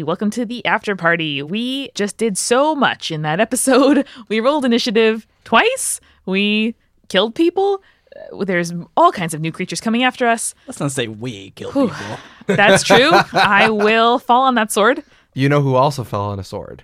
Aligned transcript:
Hey, 0.00 0.04
welcome 0.04 0.30
to 0.30 0.46
the 0.46 0.64
after 0.64 0.96
party. 0.96 1.42
We 1.42 1.90
just 1.94 2.16
did 2.16 2.38
so 2.38 2.74
much 2.74 3.10
in 3.10 3.20
that 3.20 3.38
episode. 3.38 4.06
We 4.30 4.40
rolled 4.40 4.64
initiative 4.64 5.26
twice. 5.44 6.00
We 6.24 6.74
killed 7.08 7.34
people. 7.34 7.82
Uh, 8.32 8.46
There's 8.46 8.72
all 8.96 9.12
kinds 9.12 9.34
of 9.34 9.42
new 9.42 9.52
creatures 9.52 9.78
coming 9.78 10.02
after 10.02 10.26
us. 10.26 10.54
Let's 10.66 10.80
not 10.80 10.92
say 10.92 11.06
we 11.08 11.50
kill 11.50 11.70
people. 11.70 12.16
That's 12.46 12.82
true. 12.82 13.10
I 13.34 13.68
will 13.68 14.18
fall 14.18 14.40
on 14.44 14.54
that 14.54 14.72
sword. 14.72 15.04
You 15.34 15.50
know 15.50 15.60
who 15.60 15.74
also 15.74 16.02
fell 16.02 16.22
on 16.22 16.38
a 16.40 16.44
sword? 16.44 16.82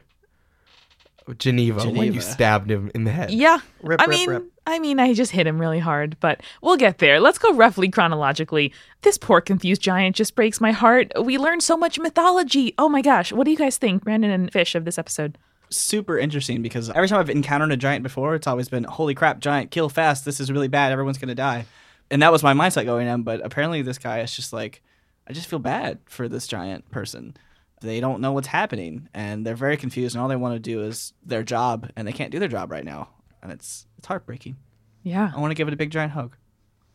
Geneva, 1.38 1.88
when 1.90 2.12
you 2.12 2.20
stabbed 2.20 2.70
him 2.70 2.90
in 2.94 3.04
the 3.04 3.10
head. 3.10 3.30
Yeah. 3.30 3.58
Rip, 3.82 4.00
I 4.00 4.04
rip, 4.04 4.10
mean, 4.10 4.30
rip. 4.30 4.44
I 4.66 4.78
mean, 4.78 5.00
I 5.00 5.12
just 5.12 5.32
hit 5.32 5.46
him 5.46 5.60
really 5.60 5.78
hard, 5.78 6.16
but 6.20 6.40
we'll 6.62 6.76
get 6.76 6.98
there. 6.98 7.20
Let's 7.20 7.38
go 7.38 7.52
roughly 7.52 7.88
chronologically. 7.88 8.72
This 9.02 9.18
poor 9.18 9.40
confused 9.40 9.82
giant 9.82 10.16
just 10.16 10.34
breaks 10.34 10.60
my 10.60 10.72
heart. 10.72 11.12
We 11.20 11.38
learned 11.38 11.62
so 11.62 11.76
much 11.76 11.98
mythology. 11.98 12.74
Oh 12.78 12.88
my 12.88 13.02
gosh, 13.02 13.32
what 13.32 13.44
do 13.44 13.50
you 13.50 13.56
guys 13.56 13.76
think, 13.76 14.04
Brandon 14.04 14.30
and 14.30 14.52
Fish, 14.52 14.74
of 14.74 14.84
this 14.84 14.98
episode? 14.98 15.38
Super 15.68 16.16
interesting 16.16 16.62
because 16.62 16.90
every 16.90 17.08
time 17.08 17.18
I've 17.18 17.30
encountered 17.30 17.72
a 17.72 17.76
giant 17.76 18.04
before, 18.04 18.34
it's 18.36 18.46
always 18.46 18.68
been, 18.68 18.84
holy 18.84 19.14
crap, 19.14 19.40
giant, 19.40 19.72
kill 19.72 19.88
fast. 19.88 20.24
This 20.24 20.38
is 20.38 20.50
really 20.50 20.68
bad. 20.68 20.92
Everyone's 20.92 21.18
going 21.18 21.28
to 21.28 21.34
die. 21.34 21.66
And 22.08 22.22
that 22.22 22.30
was 22.30 22.44
my 22.44 22.54
mindset 22.54 22.84
going 22.84 23.08
in. 23.08 23.22
But 23.22 23.44
apparently, 23.44 23.82
this 23.82 23.98
guy 23.98 24.20
is 24.20 24.34
just 24.34 24.52
like, 24.52 24.82
I 25.28 25.32
just 25.32 25.48
feel 25.48 25.58
bad 25.58 25.98
for 26.06 26.28
this 26.28 26.46
giant 26.46 26.88
person. 26.92 27.36
They 27.82 28.00
don't 28.00 28.20
know 28.20 28.32
what's 28.32 28.48
happening 28.48 29.08
and 29.12 29.46
they're 29.46 29.54
very 29.54 29.76
confused. 29.76 30.14
And 30.14 30.22
all 30.22 30.28
they 30.28 30.36
want 30.36 30.54
to 30.54 30.60
do 30.60 30.82
is 30.82 31.12
their 31.24 31.42
job, 31.42 31.90
and 31.96 32.08
they 32.08 32.12
can't 32.12 32.32
do 32.32 32.38
their 32.38 32.48
job 32.48 32.70
right 32.70 32.84
now. 32.84 33.10
And 33.42 33.52
it's 33.52 33.86
it's 33.98 34.06
heartbreaking. 34.06 34.56
Yeah. 35.02 35.30
I 35.34 35.40
want 35.40 35.50
to 35.50 35.54
give 35.54 35.68
it 35.68 35.74
a 35.74 35.76
big 35.76 35.90
giant 35.90 36.12
hug. 36.12 36.36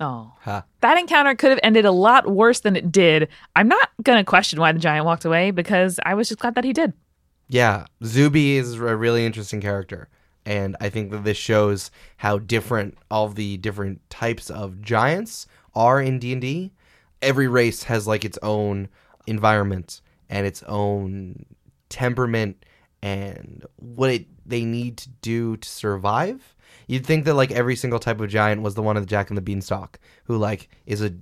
Oh. 0.02 0.34
Ha. 0.42 0.66
That 0.82 0.98
encounter 0.98 1.36
could 1.36 1.52
have 1.52 1.59
ended 1.62 1.86
a 1.86 1.92
lot 1.92 2.30
worse 2.30 2.62
than 2.62 2.76
it 2.76 2.92
did. 2.92 3.30
I'm 3.56 3.68
not 3.68 3.90
going 4.02 4.18
to 4.18 4.24
question 4.24 4.59
why 4.59 4.72
the 4.72 4.80
giant 4.80 5.06
walked 5.06 5.26
away 5.26 5.52
because 5.52 6.00
I 6.04 6.16
was 6.16 6.28
just 6.28 6.40
glad 6.40 6.56
that 6.56 6.64
he 6.64 6.74
did. 6.74 6.94
Yeah, 7.48 7.86
Zuby 8.04 8.58
is 8.58 8.74
a 8.74 8.96
really 8.96 9.26
interesting 9.26 9.62
character, 9.62 10.08
and 10.46 10.78
I 10.80 10.90
think 10.90 11.12
that 11.12 11.26
this 11.26 11.38
shows 11.38 11.92
how 12.18 12.40
different 12.40 12.98
all 13.12 13.28
the 13.28 13.58
different 13.58 14.09
types 14.09 14.50
of 14.50 14.82
giants 14.82 15.48
are 15.76 16.02
in 16.02 16.18
D 16.18 16.32
and 16.32 16.42
D. 16.42 16.72
Every 17.22 17.48
race 17.48 17.84
has 17.84 18.08
like 18.08 18.26
its 18.26 18.40
own 18.42 18.88
environment 19.28 20.02
and 20.32 20.48
its 20.48 20.64
own 20.64 21.46
temperament 21.90 22.66
and 23.04 23.66
what 23.76 24.10
it 24.10 24.26
they 24.46 24.64
need 24.64 24.98
to 24.98 25.10
do 25.22 25.58
to 25.58 25.70
survive. 25.70 26.56
You'd 26.88 27.06
think 27.06 27.26
that 27.26 27.36
like 27.36 27.52
every 27.52 27.76
single 27.76 28.00
type 28.00 28.20
of 28.20 28.30
giant 28.30 28.64
was 28.64 28.76
the 28.76 28.82
one 28.82 28.98
of 28.98 29.04
the 29.04 29.09
Jack 29.09 29.30
and 29.30 29.38
the 29.38 29.42
Beanstalk, 29.42 30.00
who 30.26 30.38
like 30.38 30.70
is 30.86 31.02
a 31.02 31.14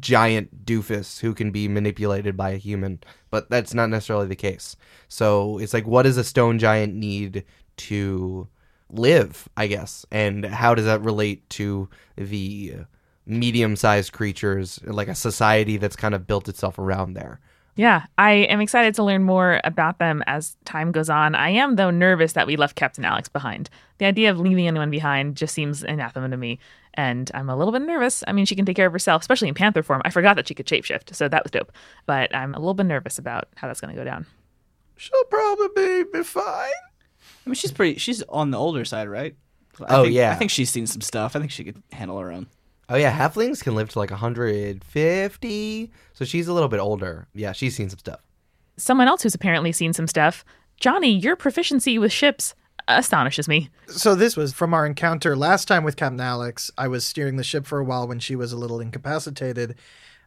giant 0.00 0.66
doofus 0.66 1.20
who 1.20 1.32
can 1.32 1.52
be 1.52 1.68
manipulated 1.68 2.36
by 2.36 2.50
a 2.50 2.56
human, 2.56 3.00
but 3.30 3.48
that's 3.48 3.72
not 3.72 3.88
necessarily 3.88 4.26
the 4.26 4.36
case. 4.36 4.76
So 5.08 5.58
it's 5.58 5.72
like, 5.72 5.86
what 5.86 6.02
does 6.02 6.16
a 6.16 6.24
stone 6.24 6.58
giant 6.58 6.94
need 6.94 7.44
to 7.76 8.48
live? 8.90 9.48
I 9.56 9.68
guess, 9.68 10.04
and 10.10 10.44
how 10.44 10.74
does 10.74 10.86
that 10.86 11.02
relate 11.02 11.48
to 11.50 11.88
the 12.16 12.74
medium-sized 13.26 14.12
creatures, 14.12 14.80
like 14.84 15.08
a 15.08 15.14
society 15.14 15.76
that's 15.76 15.96
kind 15.96 16.14
of 16.14 16.26
built 16.26 16.48
itself 16.48 16.78
around 16.78 17.14
there? 17.14 17.40
Yeah, 17.76 18.06
I 18.16 18.32
am 18.32 18.60
excited 18.62 18.94
to 18.94 19.02
learn 19.02 19.22
more 19.22 19.60
about 19.62 19.98
them 19.98 20.24
as 20.26 20.56
time 20.64 20.92
goes 20.92 21.10
on. 21.10 21.34
I 21.34 21.50
am, 21.50 21.76
though, 21.76 21.90
nervous 21.90 22.32
that 22.32 22.46
we 22.46 22.56
left 22.56 22.74
Captain 22.74 23.04
Alex 23.04 23.28
behind. 23.28 23.68
The 23.98 24.06
idea 24.06 24.30
of 24.30 24.40
leaving 24.40 24.66
anyone 24.66 24.90
behind 24.90 25.36
just 25.36 25.54
seems 25.54 25.84
anathema 25.84 26.30
to 26.30 26.38
me, 26.38 26.58
and 26.94 27.30
I'm 27.34 27.50
a 27.50 27.56
little 27.56 27.72
bit 27.72 27.82
nervous. 27.82 28.24
I 28.26 28.32
mean, 28.32 28.46
she 28.46 28.56
can 28.56 28.64
take 28.64 28.76
care 28.76 28.86
of 28.86 28.92
herself, 28.94 29.20
especially 29.22 29.48
in 29.48 29.54
panther 29.54 29.82
form. 29.82 30.00
I 30.06 30.10
forgot 30.10 30.36
that 30.36 30.48
she 30.48 30.54
could 30.54 30.66
shapeshift, 30.66 31.14
so 31.14 31.28
that 31.28 31.44
was 31.44 31.50
dope. 31.50 31.70
But 32.06 32.34
I'm 32.34 32.54
a 32.54 32.58
little 32.58 32.72
bit 32.74 32.86
nervous 32.86 33.18
about 33.18 33.48
how 33.56 33.66
that's 33.66 33.80
going 33.82 33.94
to 33.94 34.00
go 34.00 34.04
down. 34.04 34.24
She'll 34.96 35.24
probably 35.24 36.04
be 36.04 36.22
fine. 36.22 36.70
I 37.44 37.48
mean, 37.50 37.54
she's 37.54 37.72
pretty, 37.72 37.98
she's 37.98 38.22
on 38.22 38.50
the 38.52 38.58
older 38.58 38.86
side, 38.86 39.08
right? 39.10 39.36
I 39.86 39.96
Oh, 39.96 40.02
think- 40.04 40.14
yeah. 40.14 40.32
I 40.32 40.36
think 40.36 40.50
she's 40.50 40.70
seen 40.70 40.86
some 40.86 41.02
stuff. 41.02 41.36
I 41.36 41.40
think 41.40 41.50
she 41.50 41.62
could 41.64 41.82
handle 41.92 42.18
her 42.18 42.32
own. 42.32 42.46
Oh 42.88 42.96
yeah, 42.96 43.16
halflings 43.16 43.62
can 43.62 43.74
live 43.74 43.88
to 43.90 43.98
like 43.98 44.10
150, 44.10 45.92
so 46.12 46.24
she's 46.24 46.46
a 46.46 46.52
little 46.52 46.68
bit 46.68 46.78
older. 46.78 47.26
Yeah, 47.34 47.52
she's 47.52 47.74
seen 47.74 47.90
some 47.90 47.98
stuff. 47.98 48.20
Someone 48.76 49.08
else 49.08 49.22
who's 49.22 49.34
apparently 49.34 49.72
seen 49.72 49.92
some 49.92 50.06
stuff, 50.06 50.44
Johnny, 50.78 51.10
your 51.10 51.34
proficiency 51.34 51.98
with 51.98 52.12
ships 52.12 52.54
astonishes 52.86 53.48
me. 53.48 53.70
So 53.88 54.14
this 54.14 54.36
was 54.36 54.52
from 54.52 54.72
our 54.72 54.86
encounter 54.86 55.34
last 55.34 55.66
time 55.66 55.82
with 55.82 55.96
Captain 55.96 56.20
Alex. 56.20 56.70
I 56.78 56.86
was 56.86 57.04
steering 57.04 57.36
the 57.36 57.44
ship 57.44 57.66
for 57.66 57.78
a 57.78 57.84
while 57.84 58.06
when 58.06 58.20
she 58.20 58.36
was 58.36 58.52
a 58.52 58.56
little 58.56 58.78
incapacitated. 58.78 59.74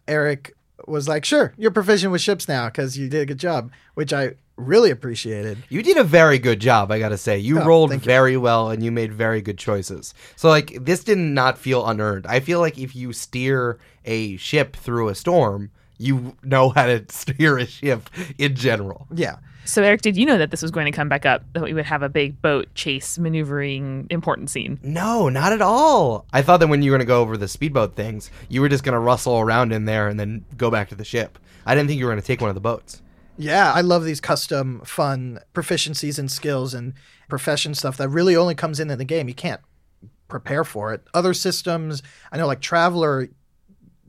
Eric 0.07 0.53
was 0.87 1.07
like, 1.07 1.25
"Sure, 1.25 1.53
you're 1.57 1.71
proficient 1.71 2.11
with 2.11 2.21
ships 2.21 2.47
now 2.47 2.67
because 2.67 2.97
you 2.97 3.09
did 3.09 3.21
a 3.21 3.25
good 3.25 3.39
job," 3.39 3.71
which 3.95 4.11
I 4.13 4.33
really 4.57 4.91
appreciated. 4.91 5.57
You 5.69 5.81
did 5.81 5.95
a 5.97 6.03
very 6.03 6.37
good 6.37 6.59
job, 6.59 6.91
I 6.91 6.99
gotta 6.99 7.17
say. 7.17 7.37
You 7.37 7.59
Oh, 7.61 7.65
rolled 7.65 7.91
thank 7.91 8.03
you. 8.03 8.05
very 8.07 8.35
well 8.35 8.69
and 8.69 8.83
you 8.83 8.91
made 8.91 9.13
very 9.13 9.41
good 9.41 9.57
choices. 9.57 10.13
So, 10.35 10.49
like, 10.49 10.77
this 10.81 11.01
did 11.03 11.17
not 11.17 11.57
feel 11.57 11.85
unearned. 11.87 12.25
I 12.27 12.41
feel 12.41 12.59
like 12.59 12.77
if 12.77 12.93
you 12.95 13.13
steer 13.13 13.79
a 14.03 14.35
ship 14.35 14.75
through 14.75 15.07
a 15.07 15.15
storm, 15.15 15.71
you 15.99 16.35
know 16.41 16.69
how 16.69 16.87
to 16.87 17.05
steer 17.09 17.59
a 17.59 17.67
ship 17.67 18.09
in 18.37 18.55
general. 18.55 19.05
Yeah. 19.13 19.37
So, 19.65 19.83
Eric, 19.83 20.01
did 20.01 20.17
you 20.17 20.25
know 20.25 20.39
that 20.39 20.49
this 20.49 20.63
was 20.63 20.71
going 20.71 20.87
to 20.87 20.91
come 20.91 21.09
back 21.09 21.27
up? 21.27 21.43
That 21.53 21.61
we 21.61 21.73
would 21.73 21.85
have 21.85 22.01
a 22.01 22.09
big 22.09 22.41
boat 22.41 22.73
chase 22.73 23.19
maneuvering 23.19 24.07
important 24.09 24.49
scene? 24.49 24.79
No, 24.81 25.29
not 25.29 25.53
at 25.53 25.61
all. 25.61 26.25
I 26.33 26.41
thought 26.41 26.57
that 26.61 26.69
when 26.69 26.81
you 26.81 26.89
were 26.89 26.97
gonna 26.97 27.05
go 27.05 27.21
over 27.21 27.37
the 27.37 27.47
speedboat 27.47 27.95
things, 27.95 28.31
you 28.47 28.61
were 28.61 28.69
just 28.69 28.83
gonna 28.83 28.99
rustle 28.99 29.39
around 29.39 29.71
in 29.71 29.85
there 29.85 30.07
and 30.07 30.19
then 30.19 30.43
go 30.57 30.71
back 30.71 30.89
to 30.89 30.95
the 30.95 31.05
ship. 31.05 31.37
I 31.67 31.75
didn't 31.75 31.87
think 31.87 31.99
you 31.99 32.05
were 32.05 32.11
gonna 32.11 32.23
take 32.23 32.41
one 32.41 32.49
of 32.49 32.55
the 32.55 32.61
boats. 32.61 33.03
Yeah, 33.37 33.71
I 33.71 33.81
love 33.81 34.03
these 34.05 34.19
custom, 34.19 34.81
fun 34.83 35.39
proficiencies 35.53 36.17
and 36.17 36.31
skills 36.31 36.73
and 36.73 36.93
profession 37.29 37.75
stuff 37.75 37.95
that 37.97 38.09
really 38.09 38.35
only 38.35 38.55
comes 38.55 38.79
in 38.79 38.89
in 38.89 38.97
the 38.97 39.05
game. 39.05 39.27
You 39.27 39.35
can't 39.35 39.61
prepare 40.27 40.63
for 40.63 40.93
it. 40.93 41.03
Other 41.13 41.33
systems, 41.33 42.01
I 42.31 42.37
know, 42.37 42.47
like 42.47 42.59
Traveler, 42.61 43.29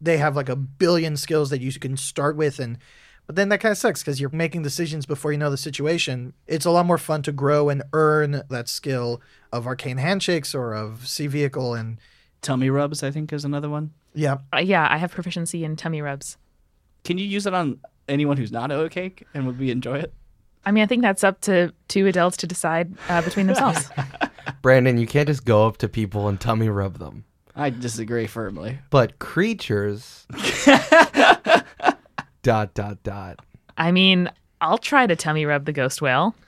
they 0.00 0.16
have 0.18 0.36
like 0.36 0.48
a 0.48 0.56
billion 0.56 1.16
skills 1.16 1.50
that 1.50 1.60
you 1.60 1.72
can 1.72 1.96
start 1.96 2.36
with, 2.36 2.58
and 2.58 2.78
but 3.26 3.36
then 3.36 3.48
that 3.50 3.58
kind 3.58 3.70
of 3.70 3.78
sucks 3.78 4.02
because 4.02 4.20
you're 4.20 4.30
making 4.30 4.62
decisions 4.62 5.06
before 5.06 5.30
you 5.30 5.38
know 5.38 5.50
the 5.50 5.56
situation. 5.56 6.32
It's 6.46 6.64
a 6.64 6.70
lot 6.70 6.86
more 6.86 6.98
fun 6.98 7.22
to 7.22 7.32
grow 7.32 7.68
and 7.68 7.82
earn 7.92 8.42
that 8.48 8.68
skill 8.68 9.20
of 9.52 9.66
arcane 9.66 9.98
handshakes 9.98 10.54
or 10.54 10.74
of 10.74 11.06
sea 11.06 11.26
vehicle, 11.26 11.74
and 11.74 11.98
Tummy 12.42 12.70
rubs, 12.70 13.02
I 13.02 13.10
think, 13.10 13.32
is 13.32 13.44
another 13.44 13.68
one. 13.68 13.92
yeah, 14.14 14.38
Uh, 14.54 14.58
yeah, 14.58 14.88
I 14.90 14.96
have 14.96 15.12
proficiency 15.12 15.62
in 15.64 15.76
tummy 15.76 16.00
rubs. 16.00 16.38
Can 17.04 17.18
you 17.18 17.26
use 17.26 17.46
it 17.46 17.54
on 17.54 17.80
anyone 18.08 18.36
who's 18.36 18.50
not 18.52 18.70
a 18.70 18.74
oatcake 18.74 19.24
and 19.34 19.46
would 19.46 19.58
we 19.58 19.70
enjoy 19.70 19.98
it? 19.98 20.12
I 20.64 20.72
mean, 20.72 20.82
I 20.82 20.86
think 20.86 21.02
that's 21.02 21.24
up 21.24 21.40
to 21.42 21.72
two 21.88 22.06
adults 22.06 22.36
to 22.38 22.46
decide 22.46 22.92
uh, 23.08 23.22
between 23.22 23.46
themselves. 23.46 23.90
Brandon, 24.62 24.98
you 24.98 25.06
can't 25.06 25.26
just 25.26 25.44
go 25.44 25.66
up 25.66 25.78
to 25.78 25.88
people 25.88 26.28
and 26.28 26.38
tummy 26.40 26.68
rub 26.68 26.98
them. 26.98 27.24
I 27.56 27.70
disagree 27.70 28.26
firmly. 28.26 28.78
But 28.90 29.18
creatures. 29.18 30.26
dot 32.42 32.74
dot 32.74 33.02
dot. 33.02 33.40
I 33.76 33.92
mean, 33.92 34.30
I'll 34.60 34.78
try 34.78 35.06
to 35.06 35.16
tummy 35.16 35.44
rub 35.44 35.64
the 35.64 35.72
ghost 35.72 36.02
whale. 36.02 36.34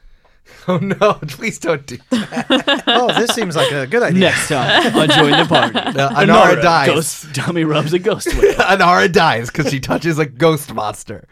Oh 0.67 0.79
no! 0.79 1.15
Please 1.29 1.61
don't 1.61 1.87
do. 1.87 1.99
that. 2.11 2.83
oh, 2.89 3.17
this 3.19 3.31
seems 3.31 3.55
like 3.55 3.71
a 3.71 3.87
good 3.87 4.03
idea. 4.03 4.21
Next 4.21 4.49
time 4.49 4.97
on 4.97 5.09
Join 5.09 5.31
the 5.31 5.47
Party. 5.49 5.75
No, 5.97 6.09
Anara 6.09 6.61
dies. 6.61 6.89
Ghost 6.89 7.33
tummy 7.33 7.63
rubs 7.63 7.93
a 7.93 8.01
ghost 8.01 8.27
whale. 8.35 8.55
Anara 8.55 9.11
dies 9.11 9.51
because 9.51 9.71
she 9.71 9.79
touches 9.79 10.19
a 10.19 10.27
ghost 10.27 10.75
monster. 10.75 11.29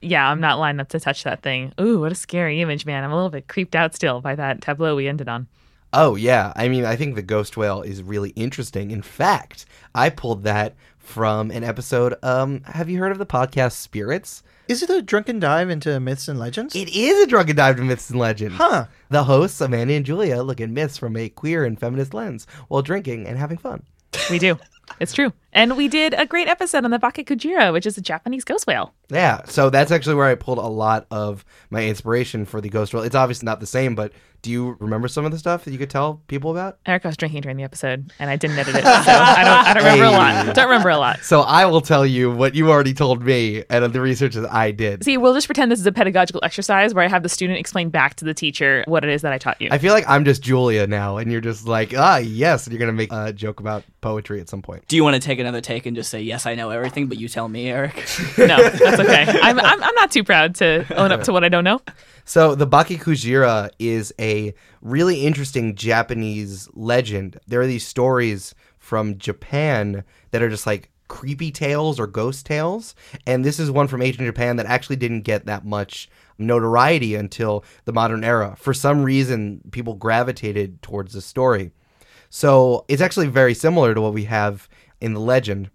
Yeah, 0.00 0.28
I'm 0.28 0.40
not 0.40 0.58
lined 0.58 0.80
up 0.80 0.88
to 0.88 1.00
touch 1.00 1.24
that 1.24 1.42
thing. 1.42 1.74
Ooh, 1.78 2.00
what 2.00 2.10
a 2.10 2.14
scary 2.14 2.62
image, 2.62 2.86
man. 2.86 3.04
I'm 3.04 3.12
a 3.12 3.14
little 3.14 3.30
bit 3.30 3.48
creeped 3.48 3.74
out 3.76 3.94
still 3.94 4.22
by 4.22 4.34
that 4.34 4.62
tableau 4.62 4.96
we 4.96 5.08
ended 5.08 5.28
on. 5.28 5.46
Oh 5.96 6.16
yeah, 6.16 6.52
I 6.56 6.66
mean, 6.68 6.84
I 6.84 6.96
think 6.96 7.14
the 7.14 7.22
ghost 7.22 7.56
whale 7.56 7.80
is 7.80 8.02
really 8.02 8.30
interesting. 8.30 8.90
In 8.90 9.00
fact, 9.00 9.64
I 9.94 10.10
pulled 10.10 10.42
that 10.42 10.74
from 10.98 11.52
an 11.52 11.62
episode. 11.62 12.16
Um, 12.20 12.62
have 12.64 12.90
you 12.90 12.98
heard 12.98 13.12
of 13.12 13.18
the 13.18 13.26
podcast 13.26 13.74
Spirits? 13.74 14.42
Is 14.66 14.82
it 14.82 14.90
a 14.90 15.00
drunken 15.02 15.38
dive 15.38 15.70
into 15.70 16.00
myths 16.00 16.26
and 16.26 16.36
legends? 16.36 16.74
It 16.74 16.88
is 16.88 17.22
a 17.22 17.28
drunken 17.28 17.54
dive 17.54 17.76
to 17.76 17.82
myths 17.82 18.10
and 18.10 18.18
legends. 18.18 18.56
Huh. 18.56 18.86
The 19.08 19.22
hosts, 19.22 19.60
Amanda 19.60 19.94
and 19.94 20.04
Julia, 20.04 20.42
look 20.42 20.60
at 20.60 20.68
myths 20.68 20.98
from 20.98 21.16
a 21.16 21.28
queer 21.28 21.64
and 21.64 21.78
feminist 21.78 22.12
lens 22.12 22.48
while 22.66 22.82
drinking 22.82 23.28
and 23.28 23.38
having 23.38 23.58
fun. 23.58 23.84
We 24.30 24.40
do. 24.40 24.58
It's 25.00 25.12
true. 25.12 25.32
And 25.52 25.76
we 25.76 25.88
did 25.88 26.14
a 26.14 26.26
great 26.26 26.48
episode 26.48 26.84
on 26.84 26.90
the 26.90 26.98
Bakekujira, 26.98 27.72
which 27.72 27.86
is 27.86 27.96
a 27.96 28.02
Japanese 28.02 28.44
ghost 28.44 28.66
whale. 28.66 28.92
Yeah, 29.10 29.42
so 29.44 29.70
that's 29.70 29.90
actually 29.90 30.16
where 30.16 30.26
I 30.26 30.34
pulled 30.34 30.58
a 30.58 30.62
lot 30.62 31.06
of 31.10 31.44
my 31.70 31.84
inspiration 31.86 32.44
for 32.44 32.60
the 32.60 32.68
ghost 32.68 32.92
whale. 32.92 33.02
It's 33.02 33.14
obviously 33.14 33.46
not 33.46 33.60
the 33.60 33.66
same, 33.66 33.94
but 33.94 34.12
do 34.44 34.50
you 34.50 34.76
remember 34.78 35.08
some 35.08 35.24
of 35.24 35.32
the 35.32 35.38
stuff 35.38 35.64
that 35.64 35.72
you 35.72 35.78
could 35.78 35.88
tell 35.88 36.20
people 36.28 36.50
about? 36.50 36.78
Erica 36.84 37.08
was 37.08 37.16
drinking 37.16 37.40
during 37.40 37.56
the 37.56 37.62
episode, 37.62 38.12
and 38.18 38.28
I 38.28 38.36
didn't 38.36 38.58
edit 38.58 38.74
it, 38.74 38.82
so 38.82 38.88
I 38.90 39.42
don't. 39.42 39.66
I 39.66 39.72
don't 39.72 39.84
remember 39.84 40.04
a 40.04 40.10
lot. 40.10 40.54
Don't 40.54 40.68
remember 40.68 40.88
a 40.90 40.98
lot. 40.98 41.20
So 41.20 41.40
I 41.40 41.64
will 41.64 41.80
tell 41.80 42.04
you 42.04 42.30
what 42.30 42.54
you 42.54 42.70
already 42.70 42.92
told 42.92 43.24
me 43.24 43.64
and 43.70 43.90
the 43.90 44.00
research 44.02 44.34
that 44.34 44.52
I 44.52 44.70
did. 44.70 45.02
See, 45.02 45.16
we'll 45.16 45.32
just 45.32 45.48
pretend 45.48 45.72
this 45.72 45.80
is 45.80 45.86
a 45.86 45.92
pedagogical 45.92 46.42
exercise 46.44 46.92
where 46.92 47.02
I 47.02 47.08
have 47.08 47.22
the 47.22 47.30
student 47.30 47.58
explain 47.58 47.88
back 47.88 48.16
to 48.16 48.26
the 48.26 48.34
teacher 48.34 48.84
what 48.86 49.02
it 49.02 49.08
is 49.08 49.22
that 49.22 49.32
I 49.32 49.38
taught 49.38 49.62
you. 49.62 49.68
I 49.70 49.78
feel 49.78 49.94
like 49.94 50.04
I'm 50.06 50.26
just 50.26 50.42
Julia 50.42 50.86
now, 50.86 51.16
and 51.16 51.32
you're 51.32 51.40
just 51.40 51.66
like, 51.66 51.94
ah, 51.96 52.18
yes, 52.18 52.66
and 52.66 52.74
you're 52.74 52.80
gonna 52.80 52.92
make 52.92 53.12
a 53.12 53.32
joke 53.32 53.60
about 53.60 53.82
poetry 54.02 54.42
at 54.42 54.50
some 54.50 54.60
point. 54.60 54.86
Do 54.88 54.96
you 54.96 55.04
want 55.04 55.14
to 55.14 55.22
take 55.22 55.38
another 55.38 55.62
take 55.62 55.86
and 55.86 55.96
just 55.96 56.10
say 56.10 56.20
yes, 56.20 56.44
I 56.44 56.54
know 56.54 56.68
everything, 56.68 57.06
but 57.06 57.16
you 57.18 57.28
tell 57.28 57.48
me, 57.48 57.70
Eric? 57.70 57.94
no, 58.38 58.58
that's 58.68 59.00
okay. 59.00 59.24
I'm, 59.40 59.58
I'm 59.58 59.82
I'm 59.82 59.94
not 59.94 60.10
too 60.10 60.22
proud 60.22 60.54
to 60.56 60.84
own 60.98 61.12
up 61.12 61.22
to 61.22 61.32
what 61.32 61.44
I 61.44 61.48
don't 61.48 61.64
know. 61.64 61.80
So 62.26 62.54
the 62.54 62.66
Bakekujira 62.66 63.70
is 63.78 64.12
a 64.18 64.33
really 64.80 65.24
interesting 65.26 65.74
Japanese 65.74 66.68
legend. 66.74 67.38
There 67.46 67.60
are 67.60 67.66
these 67.66 67.86
stories 67.86 68.54
from 68.78 69.18
Japan 69.18 70.04
that 70.30 70.42
are 70.42 70.50
just 70.50 70.66
like 70.66 70.90
creepy 71.08 71.50
tales 71.50 72.00
or 72.00 72.06
ghost 72.06 72.46
tales, 72.46 72.94
and 73.26 73.44
this 73.44 73.58
is 73.58 73.70
one 73.70 73.88
from 73.88 74.02
ancient 74.02 74.26
Japan 74.26 74.56
that 74.56 74.66
actually 74.66 74.96
didn't 74.96 75.22
get 75.22 75.46
that 75.46 75.64
much 75.64 76.08
notoriety 76.38 77.14
until 77.14 77.64
the 77.84 77.92
modern 77.92 78.24
era. 78.24 78.56
For 78.58 78.74
some 78.74 79.02
reason, 79.02 79.60
people 79.70 79.94
gravitated 79.94 80.82
towards 80.82 81.12
this 81.12 81.26
story. 81.26 81.72
So 82.30 82.84
it's 82.88 83.02
actually 83.02 83.28
very 83.28 83.54
similar 83.54 83.94
to 83.94 84.00
what 84.00 84.12
we 84.12 84.24
have 84.24 84.68
in 85.00 85.14
the 85.14 85.20
legend. 85.20 85.70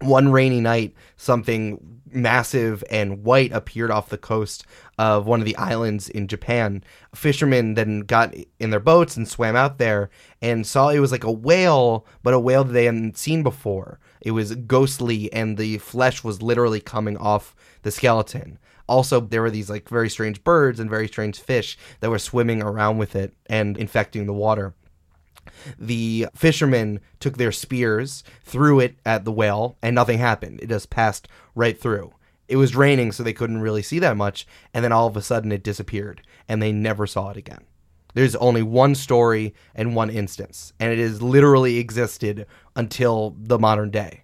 One 0.00 0.32
rainy 0.32 0.60
night, 0.60 0.94
something 1.16 2.00
massive 2.14 2.84
and 2.90 3.24
white 3.24 3.52
appeared 3.52 3.90
off 3.90 4.08
the 4.08 4.18
coast 4.18 4.64
of 4.98 5.26
one 5.26 5.40
of 5.40 5.46
the 5.46 5.56
islands 5.56 6.08
in 6.08 6.28
Japan. 6.28 6.84
Fishermen 7.14 7.74
then 7.74 8.00
got 8.00 8.34
in 8.58 8.70
their 8.70 8.80
boats 8.80 9.16
and 9.16 9.28
swam 9.28 9.56
out 9.56 9.78
there 9.78 10.10
and 10.40 10.66
saw 10.66 10.88
it 10.88 11.00
was 11.00 11.12
like 11.12 11.24
a 11.24 11.32
whale, 11.32 12.06
but 12.22 12.34
a 12.34 12.38
whale 12.38 12.64
that 12.64 12.72
they 12.72 12.84
hadn't 12.84 13.18
seen 13.18 13.42
before. 13.42 13.98
It 14.20 14.30
was 14.30 14.54
ghostly 14.54 15.32
and 15.32 15.56
the 15.56 15.78
flesh 15.78 16.22
was 16.22 16.42
literally 16.42 16.80
coming 16.80 17.16
off 17.16 17.54
the 17.82 17.90
skeleton. 17.90 18.58
Also, 18.86 19.20
there 19.20 19.42
were 19.42 19.50
these 19.50 19.70
like 19.70 19.88
very 19.88 20.10
strange 20.10 20.44
birds 20.44 20.78
and 20.78 20.90
very 20.90 21.08
strange 21.08 21.40
fish 21.40 21.76
that 22.00 22.10
were 22.10 22.18
swimming 22.18 22.62
around 22.62 22.98
with 22.98 23.16
it 23.16 23.34
and 23.46 23.76
infecting 23.76 24.26
the 24.26 24.32
water 24.32 24.74
the 25.78 26.28
fishermen 26.34 27.00
took 27.20 27.36
their 27.36 27.52
spears, 27.52 28.24
threw 28.44 28.80
it 28.80 28.96
at 29.04 29.24
the 29.24 29.32
whale, 29.32 29.76
and 29.82 29.94
nothing 29.94 30.18
happened. 30.18 30.60
It 30.60 30.68
just 30.68 30.90
passed 30.90 31.28
right 31.54 31.78
through. 31.80 32.12
It 32.48 32.56
was 32.56 32.76
raining, 32.76 33.12
so 33.12 33.22
they 33.22 33.32
couldn't 33.32 33.62
really 33.62 33.82
see 33.82 33.98
that 34.00 34.16
much, 34.16 34.46
and 34.72 34.84
then 34.84 34.92
all 34.92 35.06
of 35.06 35.16
a 35.16 35.22
sudden 35.22 35.52
it 35.52 35.62
disappeared, 35.62 36.22
and 36.48 36.60
they 36.60 36.72
never 36.72 37.06
saw 37.06 37.30
it 37.30 37.36
again. 37.36 37.64
There's 38.14 38.36
only 38.36 38.62
one 38.62 38.94
story 38.94 39.54
and 39.74 39.96
one 39.96 40.10
instance, 40.10 40.72
and 40.78 40.92
it 40.92 40.98
has 40.98 41.20
literally 41.20 41.78
existed 41.78 42.46
until 42.76 43.34
the 43.38 43.58
modern 43.58 43.90
day. 43.90 44.22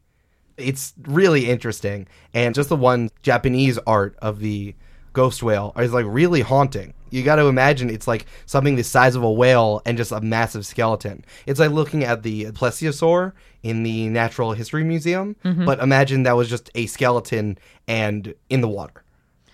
It's 0.56 0.93
really 1.02 1.49
interesting, 1.49 2.06
and 2.34 2.55
just 2.55 2.69
the 2.69 2.76
one 2.76 3.11
Japanese 3.23 3.78
art 3.87 4.16
of 4.20 4.40
the 4.40 4.75
ghost 5.12 5.43
whale 5.43 5.73
is 5.79 5.93
like 5.93 6.07
really 6.09 6.41
haunting. 6.41 6.95
You 7.11 7.25
got 7.25 7.37
to 7.37 7.47
imagine 7.47 7.91
it's 7.91 8.07
like 8.07 8.27
something 8.47 8.77
the 8.77 8.85
size 8.85 9.17
of 9.17 9.23
a 9.23 9.31
whale 9.31 9.83
and 9.85 9.97
just 9.97 10.12
a 10.12 10.21
massive 10.21 10.65
skeleton. 10.65 11.25
It's 11.47 11.59
like 11.59 11.73
looking 11.73 12.05
at 12.05 12.23
the 12.23 12.47
plesiosaur 12.53 13.33
in 13.62 13.83
the 13.83 14.09
Natural 14.09 14.53
History 14.53 14.85
Museum, 14.85 15.37
mm-hmm. 15.45 15.65
but 15.65 15.81
imagine 15.81 16.23
that 16.23 16.37
was 16.37 16.49
just 16.49 16.71
a 16.75 16.87
skeleton 16.87 17.59
and 17.89 18.35
in 18.49 18.61
the 18.61 18.69
water. 18.69 19.03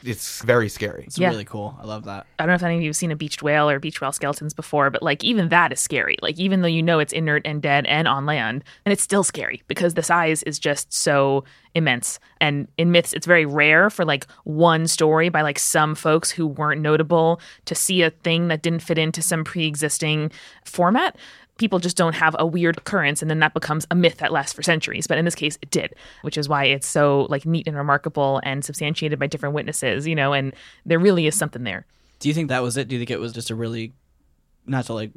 It's 0.05 0.43
very 0.43 0.69
scary. 0.69 1.05
It's 1.07 1.19
Yeah. 1.19 1.31
really 1.31 1.45
cool. 1.45 1.77
I 1.81 1.85
love 1.87 2.05
that. 2.05 2.27
I 2.39 2.43
don't 2.45 2.49
know 2.49 2.55
if 2.55 2.63
any 2.63 2.77
of 2.77 2.83
you 2.83 2.89
have 2.91 2.97
seen 2.97 3.11
a 3.11 3.17
beached 3.17 3.43
whale 3.43 3.69
or 3.69 3.79
beached 3.81 4.01
whale 4.01 4.13
skeletons 4.13 4.55
before, 4.55 4.91
but 4.91 5.03
like 5.03 5.25
even 5.25 5.49
that 5.49 5.73
is 5.73 5.81
scary. 5.81 6.17
Like 6.23 6.39
even 6.39 6.61
though 6.61 6.69
you 6.69 6.83
know 6.83 6.99
it's 6.99 7.13
inert 7.13 7.43
and 7.45 7.61
dead 7.63 7.87
and 7.87 8.07
on 8.07 8.27
land, 8.27 8.63
and 8.85 8.93
it's 8.93 9.03
still 9.03 9.25
scary 9.25 9.63
because 9.69 9.95
the 9.95 10.03
size 10.03 10.43
is 10.45 10.59
just 10.59 10.93
so 10.93 11.45
immense. 11.75 12.19
And 12.41 12.69
in 12.79 12.93
myths, 12.93 13.13
it's 13.13 13.27
very 13.27 13.47
rare 13.47 13.91
for 13.91 14.05
like 14.05 14.27
one 14.45 14.87
story 14.87 15.29
by 15.29 15.43
like 15.43 15.59
some 15.59 15.95
folks 15.95 16.31
who 16.31 16.47
weren't 16.47 16.81
notable 16.81 17.41
to 17.65 17.75
see 17.75 18.03
a 18.03 18.11
thing 18.11 18.49
that 18.49 18.63
didn't 18.63 18.81
fit 18.81 18.99
into 18.99 19.23
some 19.23 19.45
pre-existing 19.45 20.31
format. 20.65 21.17
People 21.59 21.79
just 21.79 21.97
don't 21.97 22.15
have 22.15 22.37
a 22.39 22.47
weird 22.47 22.79
occurrence, 22.79 23.23
and 23.23 23.31
then 23.31 23.39
that 23.41 23.55
becomes 23.55 23.87
a 23.91 23.95
myth 23.95 24.19
that 24.19 24.33
lasts 24.33 24.53
for 24.53 24.63
centuries. 24.63 25.07
But 25.07 25.19
in 25.19 25.25
this 25.25 25.35
case, 25.35 25.59
it 25.63 25.71
did, 25.71 25.95
which 26.23 26.37
is 26.37 26.49
why 26.49 26.65
it's 26.65 26.87
so 26.87 27.27
like 27.31 27.47
neat 27.47 27.67
and 27.67 27.77
remarkable 27.77 28.41
and 28.43 28.65
substantiated 28.65 29.19
by 29.19 29.27
different 29.27 29.55
witnesses. 29.55 30.07
You 30.07 30.15
know, 30.15 30.33
and 30.33 30.55
there 30.85 30.99
really 30.99 31.27
is 31.27 31.35
something 31.35 31.65
there. 31.65 31.87
Do 32.19 32.29
you 32.29 32.35
think 32.35 32.49
that 32.49 32.63
was 32.63 32.77
it? 32.77 32.89
Do 32.89 32.95
you 32.95 33.01
think 33.01 33.11
it 33.11 33.21
was 33.21 33.33
just 33.33 33.51
a 33.51 33.55
really, 33.55 33.93
not 34.67 34.87
to 34.87 34.95
like 34.95 35.13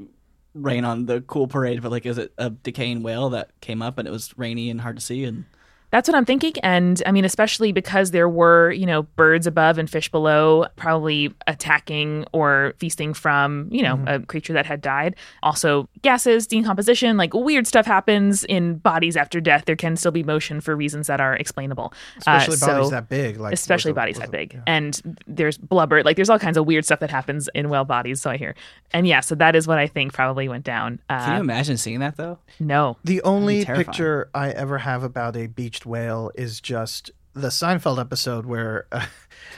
rain 0.54 0.84
on 0.84 1.06
the 1.06 1.22
cool 1.22 1.48
parade, 1.48 1.82
but 1.82 1.92
like, 1.92 2.06
is 2.06 2.18
it 2.18 2.34
a 2.38 2.50
decaying 2.50 3.04
whale 3.04 3.30
that 3.30 3.52
came 3.62 3.82
up 3.82 3.98
and 3.98 4.08
it 4.08 4.12
was 4.12 4.38
rainy 4.38 4.70
and 4.70 4.82
hard 4.82 4.98
to 4.98 5.02
see? 5.02 5.24
And 5.24 5.46
That's 5.92 6.08
what 6.08 6.16
I'm 6.16 6.26
thinking. 6.26 6.54
And 6.62 7.02
I 7.06 7.12
mean, 7.12 7.26
especially 7.26 7.72
because 7.72 8.12
there 8.12 8.30
were, 8.30 8.72
you 8.72 8.86
know, 8.86 9.04
birds 9.04 9.48
above 9.48 9.78
and 9.78 9.90
fish 9.90 10.10
below, 10.10 10.68
probably 10.76 11.34
attacking 11.48 12.26
or 12.32 12.74
feasting 12.78 13.14
from, 13.14 13.68
you 13.72 13.82
know, 13.84 14.00
a 14.08 14.20
creature 14.20 14.54
that 14.54 14.66
had 14.66 14.82
died. 14.82 15.16
Also, 15.44 15.88
gases, 16.02 16.48
decomposition, 16.48 17.18
like 17.18 17.34
weird 17.34 17.66
stuff 17.68 17.86
happens 17.86 18.44
in 18.46 18.76
bodies 18.78 19.18
after 19.18 19.42
death. 19.42 19.66
There 19.66 19.76
can 19.76 19.96
still 19.96 20.12
be 20.12 20.24
motion 20.24 20.62
for 20.62 20.76
reasons 20.76 21.08
that 21.08 21.20
are 21.20 21.36
explainable. 21.36 21.94
Uh, 22.28 22.38
Especially 22.42 22.58
bodies 22.68 22.86
so- 22.88 22.90
that 22.92 23.10
big. 23.10 23.38
Like 23.40 23.54
especially 23.54 23.92
was 23.92 23.98
a- 23.98 24.02
bodies 24.02 24.18
that 24.20 24.28
a- 24.30 24.32
big. 24.32 24.54
yeah. 24.54 24.62
And 24.68 25.18
there's 25.28 25.58
blubber. 25.58 26.04
Like 26.04 26.16
there's 26.16 26.30
all 26.30 26.40
kinds 26.40 26.58
of 26.58 26.66
weird 26.66 26.86
stuff 26.86 27.00
that 27.00 27.10
happens 27.10 27.50
in 27.56 27.70
whale 27.70 27.86
bodies. 27.86 28.22
So 28.22 28.30
I 28.30 28.38
hear. 28.38 28.56
And 28.92 29.08
yeah, 29.08 29.20
so 29.22 29.36
that 29.36 29.56
is 29.56 29.68
what 29.68 29.78
I 29.80 29.88
think 29.88 30.14
probably 30.14 30.48
went 30.48 30.64
down. 30.66 31.00
can 31.10 31.32
you 31.32 31.38
Uh, 31.38 31.40
imagine 31.40 31.78
seeing 31.78 32.00
that 32.00 32.16
though? 32.18 32.38
no. 32.60 32.98
The 33.04 33.22
only 33.24 33.66
picture 33.66 34.30
I 34.34 34.50
ever 34.52 34.78
have 34.80 35.04
about 35.04 35.36
a 35.36 35.48
beached 35.80 35.86
whale 35.86 36.32
is 36.36 36.60
just 36.60 37.12
the 37.34 37.48
Seinfeld 37.50 38.00
episode 38.00 38.46
where 38.46 38.88
uh, 38.92 39.06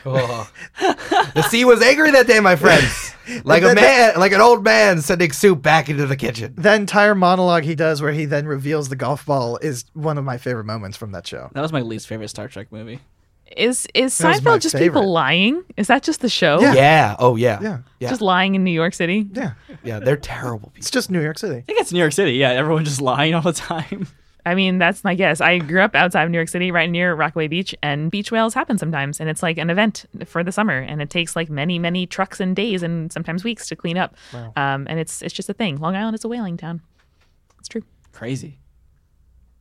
the 1.34 1.42
sea 1.50 1.66
was 1.66 1.82
angry 1.82 2.12
that 2.12 2.28
day, 2.28 2.40
my 2.40 2.56
friends. 2.56 3.14
Like 3.46 3.62
a 3.62 3.68
then- 3.68 3.76
man, 3.76 4.20
like 4.20 4.34
an 4.34 4.42
old 4.42 4.62
man 4.64 5.00
sending 5.02 5.32
soup 5.32 5.62
back 5.62 5.88
into 5.88 6.06
the 6.06 6.18
kitchen. 6.18 6.54
that 6.58 6.78
entire 6.82 7.16
monologue 7.16 7.64
he 7.64 7.76
does 7.76 8.02
where 8.02 8.12
he 8.12 8.26
then 8.26 8.46
reveals 8.46 8.90
the 8.90 8.96
golf 8.98 9.26
ball 9.26 9.58
is 9.58 9.86
one 9.94 10.18
of 10.18 10.26
my 10.26 10.38
favorite 10.38 10.66
moments 10.66 10.98
from 10.98 11.14
that 11.14 11.26
show. 11.28 11.50
That 11.54 11.62
was 11.62 11.72
my 11.72 11.80
least 11.82 12.08
favorite 12.08 12.28
Star 12.30 12.50
Trek 12.50 12.72
movie. 12.72 13.00
Is 13.56 13.88
is 13.94 14.18
That 14.18 14.28
was 14.34 14.42
my 14.44 14.52
Seinfeld 14.58 14.62
just 14.62 14.74
favorite. 14.76 15.00
people 15.02 15.12
lying? 15.14 15.64
Is 15.78 15.88
that 15.88 16.04
just 16.04 16.20
the 16.20 16.30
show? 16.30 16.60
Yeah. 16.60 16.74
Yeah. 16.74 17.16
Oh 17.20 17.38
yeah. 17.38 17.60
Yeah. 17.62 17.78
Yeah. 18.00 18.10
Just 18.10 18.22
lying 18.22 18.56
in 18.56 18.66
New 18.66 18.72
York 18.72 18.96
City? 18.96 19.28
Yeah. 19.32 19.54
yeah. 19.84 20.00
They're 20.00 20.18
terrible 20.18 20.70
people. 20.72 20.80
It's 20.80 20.92
just 20.92 21.10
New 21.10 21.22
York 21.22 21.38
City. 21.38 21.58
I 21.58 21.62
think 21.62 21.80
it's 21.80 21.94
New 21.94 22.00
York 22.00 22.12
City. 22.14 22.34
Yeah, 22.34 22.50
everyone 22.50 22.84
just 22.84 23.02
lying 23.02 23.34
all 23.34 23.44
the 23.44 23.54
time. 23.54 24.08
I 24.46 24.56
mean, 24.56 24.78
that's 24.78 25.04
my 25.04 25.16
guess. 25.16 25.42
I 25.42 25.60
grew 25.60 25.82
up 25.82 25.96
outside 25.96 26.24
of 26.24 26.30
New 26.32 26.38
York 26.38 26.50
City, 26.50 26.72
right 26.72 26.90
near 26.90 27.14
Rockaway 27.14 27.48
Beach, 27.48 27.76
and 27.84 28.10
beach 28.10 28.32
whales 28.32 28.54
happen 28.54 28.78
sometimes. 28.78 29.20
And 29.20 29.30
it's 29.30 29.44
like 29.44 29.58
an 29.58 29.70
event 29.70 30.06
for 30.26 30.44
the 30.44 30.52
summer, 30.52 30.80
and 30.80 31.02
it 31.02 31.10
takes 31.10 31.36
like 31.36 31.50
many, 31.50 31.80
many 31.80 32.06
trucks 32.08 32.40
and 32.40 32.56
days, 32.56 32.84
and 32.84 33.12
sometimes 33.12 33.44
weeks 33.44 33.68
to 33.70 33.76
clean 33.76 33.98
up. 33.98 34.16
Um, 34.56 34.88
and 34.90 35.00
it's 35.00 35.22
it's 35.22 35.34
just 35.34 35.50
a 35.50 35.54
thing. 35.54 35.78
Long 35.78 35.96
Island 35.96 36.16
is 36.16 36.24
a 36.24 36.28
whaling 36.28 36.58
town. 36.58 36.82
It's 37.60 37.68
true. 37.68 37.84
Crazy. 38.12 38.60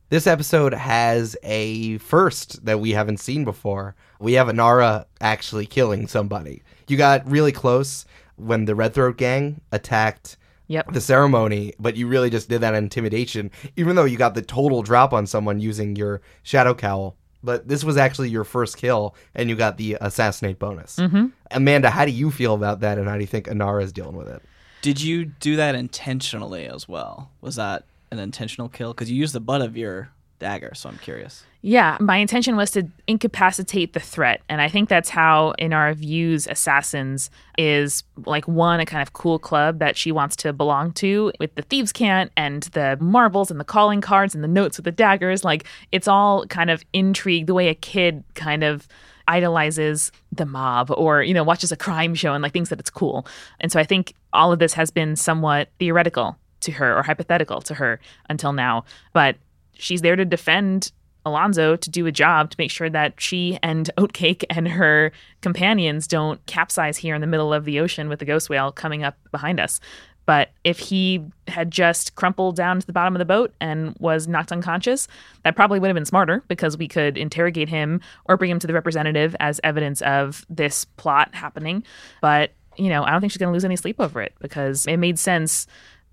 This 0.09 0.27
episode 0.27 0.73
has 0.73 1.37
a 1.41 1.97
first 1.99 2.65
that 2.65 2.81
we 2.81 2.91
haven't 2.91 3.21
seen 3.21 3.45
before. 3.45 3.95
We 4.19 4.33
have 4.33 4.47
Anara 4.47 5.05
actually 5.21 5.65
killing 5.65 6.07
somebody. 6.07 6.63
You 6.89 6.97
got 6.97 7.29
really 7.31 7.53
close 7.53 8.05
when 8.35 8.65
the 8.65 8.75
Red 8.75 8.93
Throat 8.93 9.15
Gang 9.15 9.61
attacked 9.71 10.35
Yep. 10.71 10.93
the 10.93 11.01
ceremony, 11.01 11.73
but 11.79 11.97
you 11.97 12.07
really 12.07 12.29
just 12.29 12.47
did 12.47 12.61
that 12.61 12.73
intimidation, 12.73 13.51
even 13.75 13.97
though 13.97 14.05
you 14.05 14.17
got 14.17 14.35
the 14.35 14.41
total 14.41 14.81
drop 14.83 15.11
on 15.11 15.27
someone 15.27 15.59
using 15.59 15.97
your 15.97 16.21
Shadow 16.43 16.73
Cowl. 16.73 17.17
But 17.43 17.67
this 17.67 17.83
was 17.83 17.97
actually 17.97 18.29
your 18.29 18.43
first 18.45 18.77
kill, 18.77 19.15
and 19.35 19.49
you 19.49 19.55
got 19.55 19.77
the 19.77 19.97
assassinate 19.99 20.59
bonus. 20.59 20.95
Mm-hmm. 20.95 21.27
Amanda, 21.51 21.89
how 21.89 22.05
do 22.05 22.11
you 22.11 22.31
feel 22.31 22.53
about 22.53 22.79
that, 22.81 22.97
and 22.97 23.07
how 23.09 23.15
do 23.15 23.21
you 23.21 23.27
think 23.27 23.47
Anara 23.47 23.83
is 23.83 23.91
dealing 23.91 24.15
with 24.15 24.29
it? 24.29 24.41
Did 24.81 25.01
you 25.01 25.25
do 25.25 25.57
that 25.57 25.75
intentionally 25.75 26.67
as 26.67 26.87
well? 26.87 27.31
Was 27.41 27.55
that 27.55 27.83
an 28.09 28.19
intentional 28.19 28.69
kill? 28.69 28.93
Because 28.93 29.11
you 29.11 29.17
used 29.17 29.33
the 29.33 29.39
butt 29.39 29.61
of 29.61 29.75
your 29.75 30.09
dagger, 30.41 30.73
so 30.75 30.89
I'm 30.89 30.97
curious. 30.97 31.45
Yeah, 31.61 31.95
my 31.99 32.17
intention 32.17 32.55
was 32.55 32.71
to 32.71 32.87
incapacitate 33.07 33.93
the 33.93 33.99
threat, 33.99 34.41
and 34.49 34.59
I 34.59 34.67
think 34.67 34.89
that's 34.89 35.09
how 35.09 35.53
Anara 35.59 35.95
views 35.95 36.47
assassins 36.47 37.29
is 37.57 38.03
like 38.25 38.47
one 38.47 38.79
a 38.79 38.85
kind 38.85 39.01
of 39.01 39.13
cool 39.13 39.39
club 39.39 39.79
that 39.79 39.95
she 39.95 40.11
wants 40.11 40.35
to 40.37 40.51
belong 40.51 40.91
to 40.93 41.31
with 41.39 41.53
the 41.55 41.61
thieves 41.61 41.93
cant 41.93 42.31
and 42.35 42.63
the 42.73 42.97
marbles 42.99 43.51
and 43.51 43.59
the 43.59 43.63
calling 43.63 44.01
cards 44.01 44.33
and 44.33 44.43
the 44.43 44.47
notes 44.47 44.77
with 44.77 44.85
the 44.85 44.91
daggers 44.91 45.43
like 45.43 45.65
it's 45.91 46.07
all 46.07 46.45
kind 46.47 46.71
of 46.71 46.83
intrigue 46.93 47.45
the 47.45 47.53
way 47.53 47.67
a 47.67 47.75
kid 47.75 48.23
kind 48.33 48.63
of 48.63 48.87
idolizes 49.27 50.11
the 50.31 50.45
mob 50.45 50.91
or 50.91 51.23
you 51.23 51.33
know 51.33 51.43
watches 51.43 51.71
a 51.71 51.77
crime 51.77 52.15
show 52.15 52.33
and 52.33 52.41
like 52.41 52.53
thinks 52.53 52.69
that 52.69 52.79
it's 52.79 52.89
cool. 52.89 53.25
And 53.59 53.71
so 53.71 53.79
I 53.79 53.83
think 53.83 54.13
all 54.33 54.51
of 54.51 54.59
this 54.59 54.73
has 54.73 54.91
been 54.91 55.15
somewhat 55.15 55.69
theoretical 55.79 56.37
to 56.61 56.71
her 56.71 56.97
or 56.97 57.03
hypothetical 57.03 57.61
to 57.61 57.73
her 57.75 57.99
until 58.29 58.53
now, 58.53 58.83
but 59.13 59.35
she's 59.81 60.01
there 60.01 60.15
to 60.15 60.25
defend 60.25 60.91
Alonzo 61.25 61.75
to 61.75 61.89
do 61.89 62.07
a 62.07 62.11
job 62.11 62.49
to 62.49 62.55
make 62.57 62.71
sure 62.71 62.89
that 62.89 63.19
she 63.19 63.59
and 63.61 63.89
Oatcake 63.97 64.43
and 64.49 64.67
her 64.67 65.11
companions 65.41 66.07
don't 66.07 66.43
capsize 66.45 66.97
here 66.97 67.13
in 67.13 67.21
the 67.21 67.27
middle 67.27 67.53
of 67.53 67.65
the 67.65 67.79
ocean 67.79 68.09
with 68.09 68.19
the 68.19 68.25
ghost 68.25 68.49
whale 68.49 68.71
coming 68.71 69.03
up 69.03 69.17
behind 69.31 69.59
us. 69.59 69.79
But 70.25 70.51
if 70.63 70.79
he 70.79 71.23
had 71.47 71.71
just 71.71 72.15
crumpled 72.15 72.55
down 72.55 72.79
to 72.79 72.85
the 72.85 72.93
bottom 72.93 73.15
of 73.15 73.19
the 73.19 73.25
boat 73.25 73.53
and 73.59 73.95
was 73.99 74.27
knocked 74.27 74.51
unconscious, 74.51 75.07
that 75.43 75.55
probably 75.55 75.79
would 75.79 75.87
have 75.87 75.95
been 75.95 76.05
smarter 76.05 76.43
because 76.47 76.77
we 76.77 76.87
could 76.87 77.17
interrogate 77.17 77.69
him 77.69 78.01
or 78.25 78.37
bring 78.37 78.51
him 78.51 78.59
to 78.59 78.67
the 78.67 78.73
representative 78.73 79.35
as 79.39 79.59
evidence 79.63 80.01
of 80.03 80.45
this 80.49 80.85
plot 80.85 81.33
happening. 81.33 81.83
But, 82.21 82.51
you 82.77 82.89
know, 82.89 83.03
I 83.03 83.11
don't 83.11 83.19
think 83.19 83.31
she's 83.31 83.39
going 83.39 83.49
to 83.49 83.53
lose 83.53 83.65
any 83.65 83.75
sleep 83.75 83.99
over 83.99 84.21
it 84.21 84.33
because 84.39 84.85
it 84.85 84.97
made 84.97 85.17
sense 85.17 85.67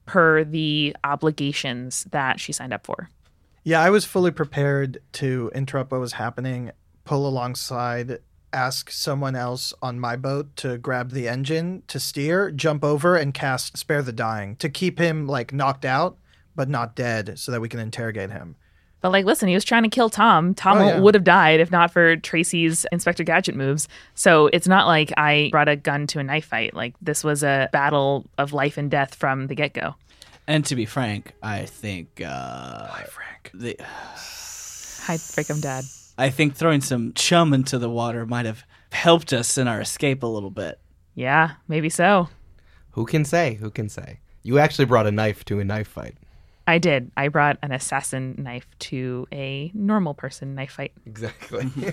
per 0.06 0.42
the 0.42 0.96
obligations 1.04 2.04
that 2.10 2.40
she 2.40 2.52
signed 2.52 2.72
up 2.72 2.86
for. 2.86 3.10
Yeah, 3.64 3.80
I 3.80 3.90
was 3.90 4.04
fully 4.04 4.30
prepared 4.30 4.98
to 5.14 5.50
interrupt 5.54 5.90
what 5.92 6.00
was 6.00 6.14
happening, 6.14 6.70
pull 7.04 7.26
alongside, 7.28 8.18
ask 8.52 8.90
someone 8.90 9.36
else 9.36 9.74
on 9.82 10.00
my 10.00 10.16
boat 10.16 10.56
to 10.56 10.78
grab 10.78 11.10
the 11.10 11.28
engine 11.28 11.82
to 11.88 12.00
steer, 12.00 12.50
jump 12.50 12.82
over, 12.82 13.16
and 13.16 13.34
cast 13.34 13.76
Spare 13.76 14.02
the 14.02 14.12
Dying 14.12 14.56
to 14.56 14.68
keep 14.70 14.98
him 14.98 15.26
like 15.26 15.52
knocked 15.52 15.84
out 15.84 16.16
but 16.56 16.68
not 16.68 16.96
dead 16.96 17.38
so 17.38 17.52
that 17.52 17.60
we 17.60 17.68
can 17.68 17.78
interrogate 17.78 18.30
him. 18.32 18.56
But 19.00 19.12
like, 19.12 19.24
listen, 19.24 19.46
he 19.48 19.54
was 19.54 19.64
trying 19.64 19.84
to 19.84 19.88
kill 19.88 20.10
Tom. 20.10 20.54
Tom 20.54 20.78
Oh, 20.78 20.86
yeah. 20.88 20.98
would 20.98 21.14
have 21.14 21.22
died 21.22 21.60
if 21.60 21.70
not 21.70 21.92
for 21.92 22.16
Tracy's 22.16 22.84
Inspector 22.90 23.22
Gadget 23.22 23.54
moves. 23.54 23.86
So 24.16 24.48
it's 24.48 24.66
not 24.66 24.88
like 24.88 25.12
I 25.16 25.50
brought 25.52 25.68
a 25.68 25.76
gun 25.76 26.08
to 26.08 26.18
a 26.18 26.24
knife 26.24 26.46
fight. 26.46 26.74
Like 26.74 26.94
this 27.00 27.22
was 27.22 27.44
a 27.44 27.68
battle 27.72 28.26
of 28.38 28.52
life 28.52 28.76
and 28.76 28.90
death 28.90 29.14
from 29.14 29.46
the 29.46 29.54
get 29.54 29.72
go. 29.72 29.94
And 30.48 30.64
to 30.64 30.76
be 30.76 30.86
frank, 30.86 31.34
I 31.42 31.66
think 31.66 32.22
uh, 32.22 32.86
Hi, 32.86 33.04
Frank. 33.04 33.50
the, 33.52 33.76
Hi, 33.80 35.16
Frickum 35.16 35.60
Dad. 35.60 35.84
I 36.16 36.30
think 36.30 36.56
throwing 36.56 36.80
some 36.80 37.12
chum 37.12 37.52
into 37.52 37.78
the 37.78 37.90
water 37.90 38.24
might 38.24 38.46
have 38.46 38.64
helped 38.90 39.34
us 39.34 39.58
in 39.58 39.68
our 39.68 39.82
escape 39.82 40.22
a 40.22 40.26
little 40.26 40.50
bit. 40.50 40.80
Yeah, 41.14 41.52
maybe 41.68 41.90
so. 41.90 42.30
Who 42.92 43.04
can 43.04 43.26
say? 43.26 43.58
Who 43.60 43.70
can 43.70 43.90
say? 43.90 44.20
You 44.42 44.58
actually 44.58 44.86
brought 44.86 45.06
a 45.06 45.12
knife 45.12 45.44
to 45.44 45.60
a 45.60 45.64
knife 45.66 45.88
fight. 45.88 46.16
I 46.66 46.78
did. 46.78 47.10
I 47.14 47.28
brought 47.28 47.58
an 47.62 47.70
assassin 47.70 48.34
knife 48.38 48.66
to 48.78 49.28
a 49.30 49.70
normal 49.74 50.14
person 50.14 50.54
knife 50.54 50.72
fight. 50.72 50.92
Exactly. 51.04 51.70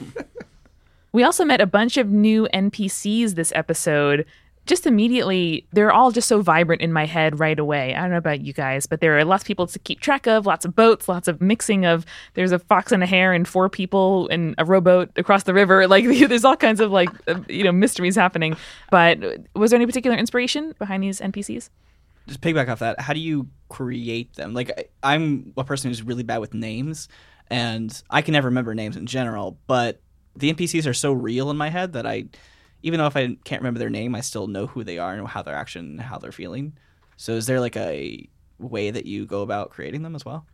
We 1.15 1.23
also 1.23 1.45
met 1.45 1.61
a 1.61 1.65
bunch 1.65 1.95
of 1.95 2.11
new 2.11 2.45
NPCs 2.53 3.35
this 3.35 3.53
episode. 3.55 4.25
Just 4.65 4.87
immediately, 4.87 5.67
they're 5.73 5.91
all 5.91 6.11
just 6.11 6.27
so 6.27 6.41
vibrant 6.41 6.81
in 6.81 6.91
my 6.91 7.05
head 7.05 7.39
right 7.39 7.57
away. 7.59 7.93
I 7.93 8.01
don't 8.01 8.11
know 8.11 8.17
about 8.17 8.41
you 8.41 8.51
guys, 8.51 8.87
but 8.87 8.99
there 8.99 9.17
are 9.17 9.23
lots 9.23 9.43
of 9.43 9.47
people 9.47 9.67
to 9.67 9.79
keep 9.79 9.99
track 9.99 10.25
of, 10.25 10.45
lots 10.45 10.65
of 10.65 10.75
boats, 10.75 11.07
lots 11.07 11.27
of 11.27 11.39
mixing 11.39 11.85
of 11.85 12.05
there's 12.33 12.51
a 12.51 12.59
fox 12.59 12.91
and 12.91 13.03
a 13.03 13.05
hare 13.05 13.31
and 13.31 13.47
four 13.47 13.69
people 13.69 14.27
and 14.29 14.55
a 14.57 14.65
rowboat 14.65 15.11
across 15.17 15.43
the 15.43 15.53
river. 15.53 15.85
Like 15.95 16.05
there's 16.05 16.43
all 16.43 16.57
kinds 16.57 16.81
of 16.81 16.91
like 16.91 17.09
uh, 17.27 17.39
you 17.47 17.63
know 17.63 17.71
mysteries 17.71 18.15
happening. 18.15 18.57
But 18.91 19.19
was 19.53 19.71
there 19.71 19.77
any 19.77 19.85
particular 19.85 20.17
inspiration 20.17 20.73
behind 20.77 21.03
these 21.03 21.21
NPCs? 21.21 21.69
Just 22.27 22.41
piggyback 22.41 22.67
off 22.67 22.79
that. 22.79 22.99
How 22.99 23.13
do 23.13 23.19
you 23.19 23.47
create 23.69 24.33
them? 24.33 24.53
Like 24.53 24.91
I'm 25.03 25.53
a 25.55 25.63
person 25.63 25.89
who's 25.89 26.01
really 26.01 26.23
bad 26.23 26.39
with 26.39 26.53
names, 26.53 27.07
and 27.49 28.01
I 28.09 28.21
can 28.21 28.33
never 28.33 28.47
remember 28.47 28.73
names 28.73 28.97
in 28.97 29.05
general. 29.05 29.57
But 29.67 30.01
the 30.35 30.53
NPCs 30.53 30.87
are 30.87 30.93
so 30.93 31.13
real 31.13 31.49
in 31.49 31.57
my 31.57 31.69
head 31.69 31.93
that 31.93 32.05
I, 32.05 32.25
even 32.85 32.99
though 32.99 33.07
if 33.07 33.17
I 33.17 33.35
can't 33.43 33.63
remember 33.63 33.79
their 33.79 33.89
name, 33.89 34.13
I 34.13 34.21
still 34.21 34.45
know 34.45 34.67
who 34.67 34.83
they 34.83 34.99
are 34.99 35.11
and 35.11 35.27
how 35.27 35.41
they're 35.41 35.55
action, 35.55 35.97
how 35.97 36.19
they're 36.19 36.31
feeling. 36.31 36.77
So 37.17 37.31
is 37.31 37.47
there 37.47 37.59
like 37.59 37.75
a 37.75 38.29
way 38.59 38.91
that 38.91 39.07
you 39.07 39.25
go 39.25 39.41
about 39.41 39.71
creating 39.71 40.03
them 40.03 40.15
as 40.15 40.23
well? 40.23 40.45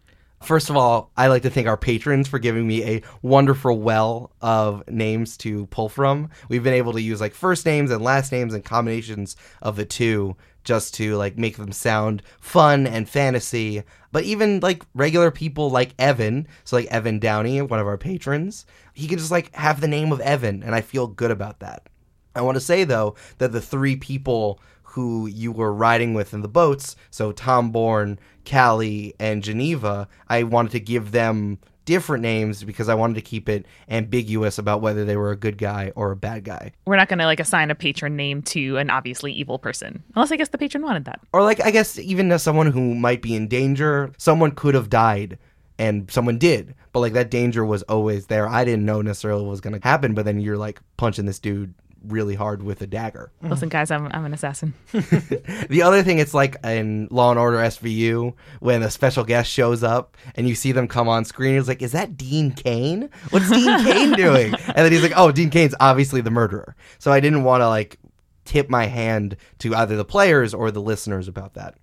First 0.41 0.69
of 0.69 0.77
all, 0.77 1.11
I 1.17 1.27
like 1.27 1.41
to 1.41 1.50
thank 1.50 1.67
our 1.67 1.75
patrons 1.75 2.29
for 2.29 2.39
giving 2.39 2.65
me 2.65 2.85
a 2.85 3.01
wonderful 3.21 3.77
well 3.77 4.31
of 4.39 4.81
names 4.88 5.35
to 5.38 5.65
pull 5.67 5.89
from. 5.89 6.29
We've 6.47 6.63
been 6.63 6.73
able 6.73 6.93
to 6.93 7.01
use 7.01 7.19
like 7.19 7.33
first 7.33 7.65
names 7.65 7.91
and 7.91 8.01
last 8.01 8.31
names 8.31 8.53
and 8.53 8.63
combinations 8.63 9.35
of 9.61 9.75
the 9.75 9.85
two 9.85 10.38
just 10.63 10.93
to 10.95 11.17
like 11.17 11.38
make 11.38 11.57
them 11.57 11.73
sound 11.73 12.23
fun 12.39 12.88
and 12.88 13.09
fantasy. 13.09 13.83
But 14.13 14.23
even 14.23 14.61
like 14.61 14.83
regular 14.93 15.31
people 15.31 15.69
like 15.69 15.95
Evan, 16.00 16.47
so 16.63 16.77
like 16.77 16.88
Evan 16.88 17.19
Downey, 17.19 17.61
one 17.61 17.81
of 17.81 17.88
our 17.88 17.97
patrons, 17.97 18.65
he 18.93 19.09
can 19.09 19.17
just 19.17 19.31
like 19.31 19.53
have 19.53 19.81
the 19.81 19.88
name 19.89 20.13
of 20.13 20.21
Evan, 20.21 20.63
and 20.63 20.73
I 20.73 20.79
feel 20.79 21.07
good 21.07 21.31
about 21.31 21.59
that. 21.59 21.89
I 22.35 22.41
want 22.41 22.55
to 22.55 22.61
say 22.61 22.83
though 22.83 23.15
that 23.38 23.51
the 23.51 23.61
three 23.61 23.95
people 23.95 24.59
who 24.83 25.25
you 25.27 25.51
were 25.51 25.73
riding 25.73 26.13
with 26.13 26.33
in 26.33 26.41
the 26.41 26.47
boats, 26.47 26.95
so 27.09 27.31
Tom 27.31 27.71
Bourne, 27.71 28.19
Callie, 28.50 29.13
and 29.19 29.41
Geneva, 29.41 30.07
I 30.27 30.43
wanted 30.43 30.73
to 30.73 30.79
give 30.81 31.11
them 31.11 31.59
different 31.85 32.21
names 32.21 32.63
because 32.63 32.89
I 32.89 32.93
wanted 32.93 33.15
to 33.15 33.21
keep 33.21 33.50
it 33.50 33.65
ambiguous 33.89 34.57
about 34.57 34.81
whether 34.81 35.03
they 35.05 35.17
were 35.17 35.31
a 35.31 35.35
good 35.35 35.57
guy 35.57 35.91
or 35.95 36.11
a 36.11 36.15
bad 36.15 36.43
guy. 36.43 36.71
We're 36.85 36.97
not 36.97 37.09
going 37.09 37.19
to 37.19 37.25
like 37.25 37.39
assign 37.39 37.71
a 37.71 37.75
patron 37.75 38.15
name 38.15 38.41
to 38.43 38.77
an 38.77 38.89
obviously 38.89 39.31
evil 39.31 39.57
person, 39.57 40.03
unless 40.15 40.31
I 40.31 40.38
guess 40.38 40.50
the 40.50 40.57
patron 40.57 40.83
wanted 40.83 41.05
that. 41.05 41.21
Or 41.33 41.41
like 41.41 41.61
I 41.61 41.71
guess 41.71 41.97
even 41.97 42.31
as 42.31 42.43
someone 42.43 42.71
who 42.71 42.93
might 42.93 43.21
be 43.21 43.35
in 43.35 43.47
danger, 43.47 44.11
someone 44.17 44.51
could 44.51 44.75
have 44.75 44.89
died 44.89 45.38
and 45.79 46.11
someone 46.11 46.38
did. 46.38 46.75
But 46.91 47.00
like 47.00 47.13
that 47.13 47.31
danger 47.31 47.65
was 47.65 47.81
always 47.83 48.27
there. 48.27 48.47
I 48.47 48.63
didn't 48.65 48.85
know 48.85 49.01
necessarily 49.01 49.41
what 49.41 49.51
was 49.51 49.61
going 49.61 49.79
to 49.79 49.88
happen, 49.88 50.13
but 50.13 50.25
then 50.25 50.39
you're 50.39 50.57
like 50.57 50.79
punching 50.97 51.25
this 51.25 51.39
dude 51.39 51.73
really 52.08 52.36
hard 52.36 52.63
with 52.63 52.81
a 52.81 52.88
dagger. 52.88 53.31
Listen, 53.41 53.70
guys, 53.70 53.91
I'm 53.91 54.08
I'm 54.12 54.25
an 54.25 54.34
assassin. 54.34 54.74
The 55.70 55.84
other 55.84 56.03
thing, 56.03 56.20
it's 56.20 56.34
like 56.34 56.58
in 56.63 57.08
Law 57.12 57.31
and 57.31 57.39
Order 57.39 57.58
SVU 57.58 58.34
when 58.60 58.84
a 58.84 58.91
special 58.91 59.24
guest 59.24 59.50
shows 59.50 59.84
up 59.84 60.17
and 60.36 60.48
you 60.48 60.55
see 60.55 60.72
them 60.72 60.88
come 60.88 61.08
on 61.08 61.24
screen. 61.25 61.55
It's 61.55 61.67
like, 61.67 61.81
is 61.81 61.93
that 61.93 62.17
Dean 62.17 62.51
Cain? 62.51 63.10
What's 63.29 63.50
Dean 63.50 63.77
Cain 63.86 64.13
doing? 64.13 64.53
And 64.53 64.77
then 64.77 64.91
he's 64.91 65.03
like, 65.03 65.13
oh, 65.15 65.31
Dean 65.31 65.50
Cain's 65.50 65.75
obviously 65.79 66.22
the 66.22 66.31
murderer. 66.31 66.75
So 67.00 67.12
I 67.12 67.20
didn't 67.20 67.43
want 67.43 67.62
to 67.62 67.67
like 67.70 67.98
tip 68.46 68.70
my 68.70 68.86
hand 68.88 69.38
to 69.60 69.74
either 69.75 69.96
the 69.96 70.05
players 70.05 70.53
or 70.53 70.72
the 70.72 70.81
listeners 70.81 71.27
about 71.27 71.53
that. 71.53 71.75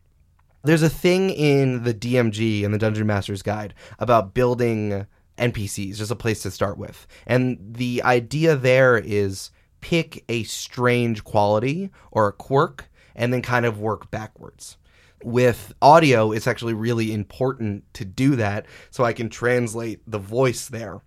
There's 0.65 0.83
a 0.83 0.91
thing 0.91 1.31
in 1.31 1.85
the 1.85 1.95
DMG 1.95 2.65
and 2.65 2.75
the 2.75 2.79
Dungeon 2.79 3.07
Master's 3.07 3.43
Guide 3.43 3.75
about 3.99 4.35
building 4.35 5.07
NPCs, 5.39 5.97
just 5.97 6.11
a 6.11 6.17
place 6.17 6.43
to 6.43 6.51
start 6.51 6.77
with. 6.79 7.07
And 7.27 7.59
the 7.61 8.03
idea 8.03 8.57
there 8.57 8.99
is 8.99 9.51
pick 9.81 10.25
a 10.29 10.43
strange 10.45 11.25
quality 11.25 11.91
or 12.11 12.29
a 12.29 12.33
quirk 12.33 12.91
and 13.15 13.33
then 13.33 13.43
kind 13.43 13.67
of 13.67 13.81
work 13.81 14.11
backwards. 14.11 14.77
With 15.25 15.73
audio, 15.83 16.31
it's 16.31 16.47
actually 16.47 16.75
really 16.75 17.13
important 17.13 17.83
to 17.95 18.05
do 18.05 18.37
that 18.37 18.67
so 18.91 19.05
I 19.05 19.13
can 19.13 19.29
translate 19.29 20.01
the 20.07 20.19
voice 20.19 20.69
there. 20.69 21.01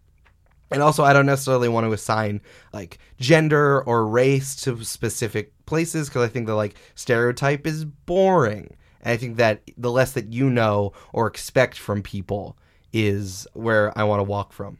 And 0.69 0.81
also, 0.81 1.03
I 1.03 1.13
don't 1.13 1.25
necessarily 1.25 1.67
want 1.67 1.85
to 1.85 1.93
assign 1.93 2.41
like 2.71 2.97
gender 3.19 3.81
or 3.83 4.07
race 4.07 4.55
to 4.63 4.83
specific 4.83 5.53
places 5.65 6.07
because 6.07 6.23
I 6.23 6.29
think 6.29 6.47
the 6.47 6.55
like 6.55 6.75
stereotype 6.95 7.67
is 7.67 7.83
boring. 7.83 8.75
And 9.01 9.13
I 9.13 9.17
think 9.17 9.37
that 9.37 9.61
the 9.77 9.91
less 9.91 10.13
that 10.13 10.31
you 10.31 10.49
know 10.49 10.93
or 11.11 11.27
expect 11.27 11.77
from 11.77 12.01
people 12.01 12.57
is 12.93 13.47
where 13.53 13.97
I 13.97 14.03
want 14.03 14.19
to 14.19 14.23
walk 14.23 14.53
from. 14.53 14.77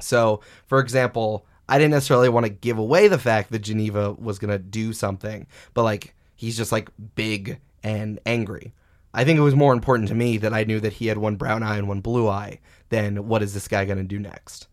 So, 0.00 0.40
for 0.66 0.80
example, 0.80 1.46
I 1.68 1.78
didn't 1.78 1.92
necessarily 1.92 2.28
want 2.28 2.46
to 2.46 2.50
give 2.50 2.78
away 2.78 3.08
the 3.08 3.18
fact 3.18 3.50
that 3.52 3.60
Geneva 3.60 4.12
was 4.12 4.38
going 4.38 4.50
to 4.50 4.58
do 4.58 4.92
something, 4.92 5.46
but 5.74 5.84
like 5.84 6.14
he's 6.34 6.56
just 6.56 6.72
like 6.72 6.90
big 7.14 7.60
and 7.82 8.20
angry. 8.26 8.72
I 9.14 9.24
think 9.24 9.38
it 9.38 9.42
was 9.42 9.54
more 9.54 9.72
important 9.72 10.08
to 10.08 10.14
me 10.14 10.38
that 10.38 10.54
I 10.54 10.64
knew 10.64 10.80
that 10.80 10.94
he 10.94 11.06
had 11.06 11.18
one 11.18 11.36
brown 11.36 11.62
eye 11.62 11.76
and 11.76 11.86
one 11.88 12.00
blue 12.00 12.28
eye 12.28 12.60
than 12.88 13.28
what 13.28 13.42
is 13.42 13.54
this 13.54 13.68
guy 13.68 13.84
going 13.84 13.98
to 13.98 14.04
do 14.04 14.18
next. 14.18 14.68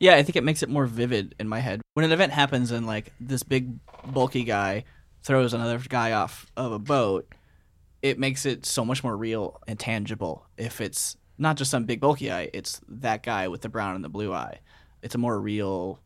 Yeah, 0.00 0.16
I 0.16 0.22
think 0.22 0.36
it 0.36 0.44
makes 0.44 0.62
it 0.62 0.68
more 0.68 0.86
vivid 0.86 1.34
in 1.38 1.48
my 1.48 1.60
head. 1.60 1.80
When 1.94 2.04
an 2.04 2.12
event 2.12 2.32
happens 2.32 2.70
and 2.70 2.86
like 2.86 3.12
this 3.20 3.42
big 3.42 3.74
bulky 4.04 4.44
guy 4.44 4.84
throws 5.22 5.54
another 5.54 5.78
guy 5.78 6.12
off 6.12 6.46
of 6.56 6.72
a 6.72 6.78
boat, 6.78 7.32
it 8.02 8.18
makes 8.18 8.44
it 8.44 8.66
so 8.66 8.84
much 8.84 9.04
more 9.04 9.16
real 9.16 9.60
and 9.68 9.78
tangible. 9.78 10.46
If 10.56 10.80
it's 10.80 11.16
not 11.38 11.56
just 11.56 11.70
some 11.70 11.84
big 11.84 12.00
bulky 12.00 12.32
eye, 12.32 12.50
it's 12.52 12.80
that 12.88 13.22
guy 13.22 13.46
with 13.48 13.60
the 13.60 13.68
brown 13.68 13.94
and 13.94 14.04
the 14.04 14.08
blue 14.08 14.32
eye. 14.32 14.58
It's 15.02 15.14
a 15.14 15.18
more 15.18 15.38
real, 15.40 16.00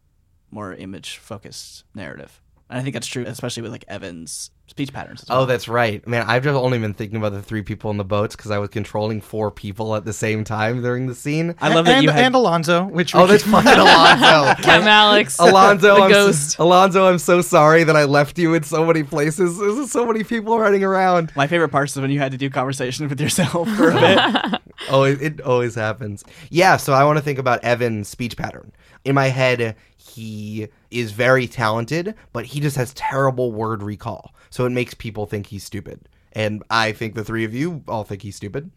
more 0.51 0.75
image 0.75 1.19
focused 1.19 1.85
narrative. 1.95 2.41
And 2.69 2.81
I 2.81 2.83
think 2.83 2.95
that's 2.95 3.07
true, 3.07 3.23
especially 3.25 3.63
with 3.63 3.71
like 3.71 3.85
Evan's 3.87 4.51
speech 4.67 4.93
patterns. 4.93 5.23
As 5.23 5.31
oh, 5.31 5.35
well. 5.35 5.43
Oh, 5.43 5.47
that's 5.47 5.69
right. 5.69 6.05
Man, 6.05 6.25
I've 6.27 6.43
just 6.43 6.57
only 6.57 6.79
been 6.79 6.95
thinking 6.95 7.17
about 7.17 7.31
the 7.31 7.41
three 7.41 7.63
people 7.63 7.93
in 7.93 7.97
the 7.97 8.05
boats 8.05 8.35
because 8.35 8.51
I 8.51 8.59
was 8.59 8.71
controlling 8.71 9.21
four 9.21 9.53
people 9.53 9.95
at 9.95 10.05
the 10.05 10.13
same 10.13 10.43
time 10.43 10.83
during 10.83 11.07
the 11.07 11.15
scene. 11.15 11.55
I 11.61 11.73
love 11.73 11.85
that 11.85 11.99
and, 11.99 12.03
you 12.03 12.11
had 12.11 12.25
and 12.25 12.35
Alonzo, 12.35 12.87
which 12.87 13.15
Oh, 13.15 13.29
that's 13.29 13.45
can- 13.45 13.53
fucking 13.53 13.71
Alonzo. 13.79 14.61
Cam 14.65 14.89
Alex, 14.89 15.37
Alonzo, 15.39 15.95
the 15.95 16.03
I'm 16.03 16.11
ghost. 16.11 16.51
So, 16.51 16.65
Alonzo, 16.65 17.07
I'm 17.07 17.21
so 17.21 17.41
sorry 17.41 17.85
that 17.85 17.95
I 17.95 18.03
left 18.03 18.37
you 18.37 18.55
in 18.55 18.65
so 18.65 18.85
many 18.85 19.05
places. 19.05 19.57
There's 19.57 19.93
so 19.93 20.05
many 20.05 20.25
people 20.25 20.59
running 20.59 20.83
around. 20.83 21.31
my 21.37 21.47
favorite 21.47 21.69
parts 21.69 21.95
is 21.95 22.03
when 22.03 22.11
you 22.11 22.19
had 22.19 22.33
to 22.33 22.39
do 22.39 22.51
conversation 22.51 23.09
with 23.09 23.21
yourself 23.21 23.69
for 23.77 23.91
a 23.91 23.95
bit. 23.95 24.61
Oh, 24.91 25.05
it, 25.05 25.23
it 25.23 25.41
always 25.41 25.75
happens. 25.75 26.23
Yeah, 26.51 26.77
so 26.77 26.93
I 26.93 27.03
want 27.05 27.17
to 27.17 27.23
think 27.25 27.39
about 27.39 27.65
Evan's 27.65 28.09
speech 28.09 28.37
pattern. 28.37 28.73
In 29.07 29.15
my 29.15 29.29
head, 29.29 29.77
he 29.97 30.67
is 30.91 31.13
very 31.13 31.47
talented, 31.47 32.17
but 32.33 32.45
he 32.45 32.59
just 32.59 32.77
has 32.77 32.93
terrible 32.95 33.53
word 33.53 33.81
recall. 33.81 34.35
So 34.51 34.67
it 34.67 34.71
makes 34.71 34.95
people 34.95 35.27
think 35.27 35.47
he's 35.47 35.63
stupid. 35.63 36.09
And 36.33 36.65
I 36.71 36.91
think 36.91 37.15
the 37.15 37.23
three 37.23 37.45
of 37.45 37.55
you 37.55 37.85
all 37.87 38.03
think 38.03 38.23
he's 38.23 38.35
stupid. 38.35 38.73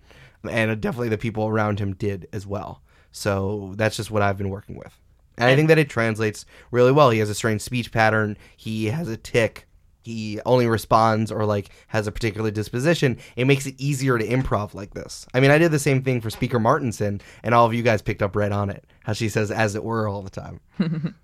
And 0.48 0.79
definitely 0.79 1.09
the 1.09 1.17
people 1.17 1.48
around 1.48 1.79
him 1.79 1.95
did 1.95 2.27
as 2.31 2.45
well. 2.45 2.83
So 3.12 3.74
that's 3.75 3.98
just 3.98 4.12
what 4.12 4.21
I've 4.21 4.38
been 4.38 4.51
working 4.51 4.77
with. 4.77 4.95
And 5.36 5.50
I 5.50 5.55
think 5.55 5.67
that 5.69 5.79
it 5.79 5.89
translates 5.89 6.45
really 6.69 6.91
well. 6.91 7.09
He 7.09 7.19
has 7.19 7.29
a 7.31 7.36
strange 7.36 7.62
speech 7.62 7.91
pattern. 7.91 8.38
He 8.55 8.86
has 8.86 9.07
a 9.07 9.17
tick. 9.17 9.67
He 10.01 10.39
only 10.46 10.68
responds 10.68 11.32
or 11.32 11.46
like 11.46 11.70
has 11.88 12.08
a 12.08 12.12
particular 12.12 12.51
disposition. 12.51 13.18
It 13.36 13.46
makes 13.46 13.65
it 13.65 13.75
easier 13.77 14.18
to 14.18 14.27
improv 14.27 14.74
like 14.74 14.94
this. 14.94 15.25
I 15.34 15.39
mean, 15.39 15.51
I 15.51 15.58
did 15.58 15.72
the 15.72 15.79
same 15.79 16.01
thing 16.01 16.22
for 16.22 16.29
Speaker 16.29 16.60
Martinson, 16.60 17.22
and 17.44 17.53
all 17.53 17.65
of 17.65 17.74
you 17.74 17.84
guys 17.84 18.01
picked 18.01 18.22
up 18.22 18.36
right 18.36 18.51
on 18.51 18.70
it. 18.70 18.86
How 19.03 19.13
she 19.13 19.29
says 19.29 19.51
"as 19.51 19.75
it 19.75 19.84
were" 19.84 20.08
all 20.08 20.22
the 20.22 20.29
time. 20.29 20.60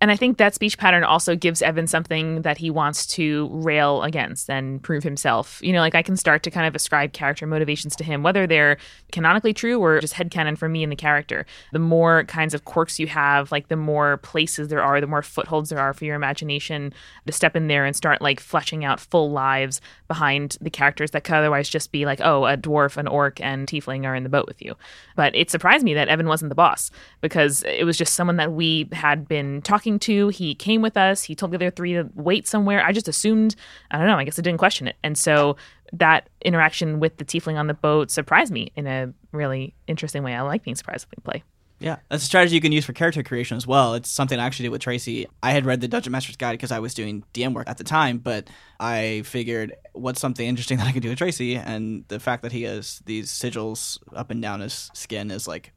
And 0.00 0.10
I 0.10 0.16
think 0.16 0.36
that 0.36 0.54
speech 0.54 0.76
pattern 0.76 1.04
also 1.04 1.34
gives 1.34 1.62
Evan 1.62 1.86
something 1.86 2.42
that 2.42 2.58
he 2.58 2.68
wants 2.68 3.06
to 3.06 3.48
rail 3.50 4.02
against 4.02 4.50
and 4.50 4.82
prove 4.82 5.02
himself. 5.02 5.58
You 5.62 5.72
know, 5.72 5.80
like 5.80 5.94
I 5.94 6.02
can 6.02 6.16
start 6.16 6.42
to 6.42 6.50
kind 6.50 6.66
of 6.66 6.74
ascribe 6.74 7.14
character 7.14 7.46
motivations 7.46 7.96
to 7.96 8.04
him, 8.04 8.22
whether 8.22 8.46
they're 8.46 8.76
canonically 9.10 9.54
true 9.54 9.80
or 9.80 9.98
just 10.00 10.12
headcanon 10.12 10.58
for 10.58 10.68
me 10.68 10.82
and 10.82 10.92
the 10.92 10.96
character. 10.96 11.46
The 11.72 11.78
more 11.78 12.24
kinds 12.24 12.52
of 12.52 12.66
quirks 12.66 12.98
you 12.98 13.06
have, 13.06 13.50
like 13.50 13.68
the 13.68 13.76
more 13.76 14.18
places 14.18 14.68
there 14.68 14.82
are, 14.82 15.00
the 15.00 15.06
more 15.06 15.22
footholds 15.22 15.70
there 15.70 15.80
are 15.80 15.94
for 15.94 16.04
your 16.04 16.16
imagination 16.16 16.92
to 17.26 17.32
step 17.32 17.56
in 17.56 17.68
there 17.68 17.86
and 17.86 17.96
start 17.96 18.20
like 18.20 18.38
fleshing 18.38 18.84
out 18.84 19.00
full 19.00 19.30
lives 19.30 19.80
behind 20.08 20.58
the 20.60 20.70
characters 20.70 21.12
that 21.12 21.24
could 21.24 21.36
otherwise 21.36 21.70
just 21.70 21.90
be 21.90 22.04
like, 22.04 22.20
oh, 22.20 22.44
a 22.44 22.58
dwarf, 22.58 22.98
an 22.98 23.08
orc, 23.08 23.40
and 23.40 23.66
tiefling 23.66 24.04
are 24.04 24.14
in 24.14 24.24
the 24.24 24.28
boat 24.28 24.46
with 24.46 24.60
you. 24.60 24.74
But 25.16 25.34
it 25.34 25.50
surprised 25.50 25.84
me 25.84 25.94
that 25.94 26.08
Evan 26.08 26.28
wasn't 26.28 26.50
the 26.50 26.54
boss 26.54 26.90
because 27.22 27.62
it 27.62 27.84
was 27.84 27.96
just 27.96 28.12
someone 28.12 28.36
that 28.36 28.52
we 28.52 28.88
had 28.92 29.26
been 29.26 29.62
talking 29.62 29.85
to. 30.00 30.28
He 30.28 30.54
came 30.54 30.82
with 30.82 30.96
us. 30.96 31.22
He 31.22 31.34
told 31.34 31.52
the 31.52 31.56
other 31.56 31.70
three 31.70 31.94
to 31.94 32.08
wait 32.14 32.46
somewhere. 32.46 32.84
I 32.84 32.92
just 32.92 33.08
assumed, 33.08 33.56
I 33.90 33.98
don't 33.98 34.06
know, 34.06 34.18
I 34.18 34.24
guess 34.24 34.38
I 34.38 34.42
didn't 34.42 34.58
question 34.58 34.88
it. 34.88 34.96
And 35.02 35.16
so 35.16 35.56
that 35.92 36.28
interaction 36.42 37.00
with 37.00 37.16
the 37.16 37.24
tiefling 37.24 37.56
on 37.56 37.66
the 37.66 37.74
boat 37.74 38.10
surprised 38.10 38.52
me 38.52 38.72
in 38.76 38.86
a 38.86 39.12
really 39.32 39.74
interesting 39.86 40.22
way. 40.22 40.34
I 40.34 40.42
like 40.42 40.64
being 40.64 40.74
surprised 40.74 41.06
we 41.16 41.22
play. 41.22 41.44
Yeah, 41.78 41.96
that's 42.08 42.22
a 42.22 42.26
strategy 42.26 42.54
you 42.54 42.60
can 42.60 42.72
use 42.72 42.86
for 42.86 42.94
character 42.94 43.22
creation 43.22 43.56
as 43.56 43.66
well. 43.66 43.94
It's 43.94 44.08
something 44.08 44.38
I 44.38 44.46
actually 44.46 44.64
did 44.64 44.70
with 44.70 44.80
Tracy. 44.80 45.26
I 45.42 45.50
had 45.50 45.66
read 45.66 45.82
the 45.82 45.88
Dungeon 45.88 46.10
Master's 46.10 46.36
Guide 46.36 46.52
because 46.52 46.72
I 46.72 46.78
was 46.78 46.94
doing 46.94 47.22
DM 47.34 47.52
work 47.52 47.68
at 47.68 47.76
the 47.76 47.84
time, 47.84 48.16
but 48.16 48.48
I 48.80 49.22
figured 49.26 49.74
what's 49.92 50.20
something 50.20 50.46
interesting 50.46 50.78
that 50.78 50.86
I 50.86 50.92
could 50.92 51.02
do 51.02 51.10
with 51.10 51.18
Tracy, 51.18 51.56
and 51.56 52.04
the 52.08 52.18
fact 52.18 52.42
that 52.44 52.52
he 52.52 52.62
has 52.62 53.02
these 53.04 53.30
sigils 53.30 53.98
up 54.14 54.30
and 54.30 54.40
down 54.40 54.60
his 54.60 54.90
skin 54.94 55.30
is 55.30 55.46
like 55.46 55.72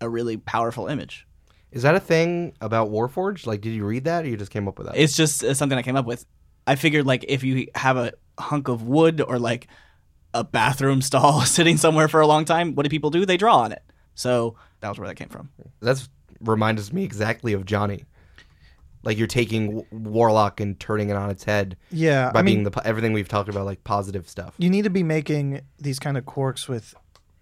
a 0.00 0.08
really 0.08 0.38
powerful 0.38 0.86
image. 0.86 1.26
Is 1.72 1.82
that 1.82 1.94
a 1.94 2.00
thing 2.00 2.54
about 2.60 2.90
Warforged? 2.90 3.46
Like, 3.46 3.60
did 3.62 3.70
you 3.72 3.84
read 3.84 4.04
that, 4.04 4.24
or 4.24 4.28
you 4.28 4.36
just 4.36 4.50
came 4.50 4.68
up 4.68 4.78
with 4.78 4.86
that? 4.88 4.96
It's 4.96 5.16
just 5.16 5.42
uh, 5.42 5.54
something 5.54 5.78
I 5.78 5.82
came 5.82 5.96
up 5.96 6.06
with. 6.06 6.24
I 6.66 6.76
figured 6.76 7.06
like 7.06 7.24
if 7.28 7.42
you 7.42 7.66
have 7.74 7.96
a 7.96 8.12
hunk 8.38 8.68
of 8.68 8.82
wood 8.84 9.20
or 9.20 9.38
like 9.38 9.68
a 10.34 10.44
bathroom 10.44 11.02
stall 11.08 11.40
sitting 11.46 11.76
somewhere 11.76 12.08
for 12.08 12.20
a 12.20 12.26
long 12.26 12.44
time, 12.44 12.74
what 12.74 12.84
do 12.84 12.90
people 12.90 13.10
do? 13.10 13.24
They 13.26 13.36
draw 13.36 13.58
on 13.58 13.72
it. 13.72 13.82
So 14.14 14.56
that 14.80 14.88
was 14.90 14.98
where 14.98 15.08
that 15.08 15.14
came 15.16 15.28
from. 15.28 15.48
That's 15.80 16.08
reminds 16.40 16.92
me 16.92 17.04
exactly 17.04 17.52
of 17.52 17.64
Johnny. 17.64 18.04
Like 19.04 19.18
you're 19.18 19.26
taking 19.26 19.84
Warlock 19.90 20.60
and 20.60 20.78
turning 20.78 21.10
it 21.10 21.16
on 21.16 21.28
its 21.30 21.42
head 21.42 21.76
Yeah, 21.90 22.30
by 22.30 22.40
I 22.40 22.42
mean, 22.42 22.62
being 22.62 22.70
the 22.70 22.86
everything 22.86 23.12
we've 23.12 23.28
talked 23.28 23.48
about, 23.48 23.64
like 23.64 23.82
positive 23.82 24.28
stuff. 24.28 24.54
you 24.58 24.70
need 24.70 24.84
to 24.84 24.90
be 24.90 25.02
making 25.02 25.62
these 25.78 25.98
kind 25.98 26.16
of 26.16 26.24
quirks 26.24 26.68
with 26.68 26.94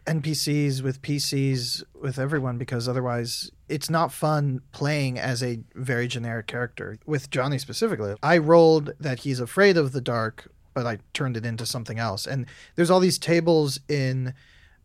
NPCs, 0.07 0.83
with 0.83 1.03
PCs, 1.03 1.83
with 2.01 2.19
everyone, 2.19 2.59
because 2.59 2.89
otherwise 2.89 3.51
it's 3.69 3.91
not 3.91 4.13
fun 4.13 4.61
playing 4.73 5.19
as 5.19 5.43
a 5.43 5.61
very 5.75 6.09
generic 6.09 6.47
character. 6.47 6.99
With 7.07 7.31
Johnny 7.31 7.59
specifically, 7.59 8.15
I 8.23 8.39
rolled 8.39 8.93
that 8.99 9.21
he's 9.21 9.41
afraid 9.41 9.77
of 9.77 9.93
the 9.93 10.01
dark, 10.01 10.51
but 10.75 10.87
I 10.87 10.99
turned 11.13 11.37
it 11.37 11.47
into 11.47 11.67
something 11.67 11.99
else. 11.99 12.27
And 12.27 12.47
there's 12.77 12.91
all 12.91 13.01
these 13.01 13.19
tables 13.19 13.81
in 13.89 14.35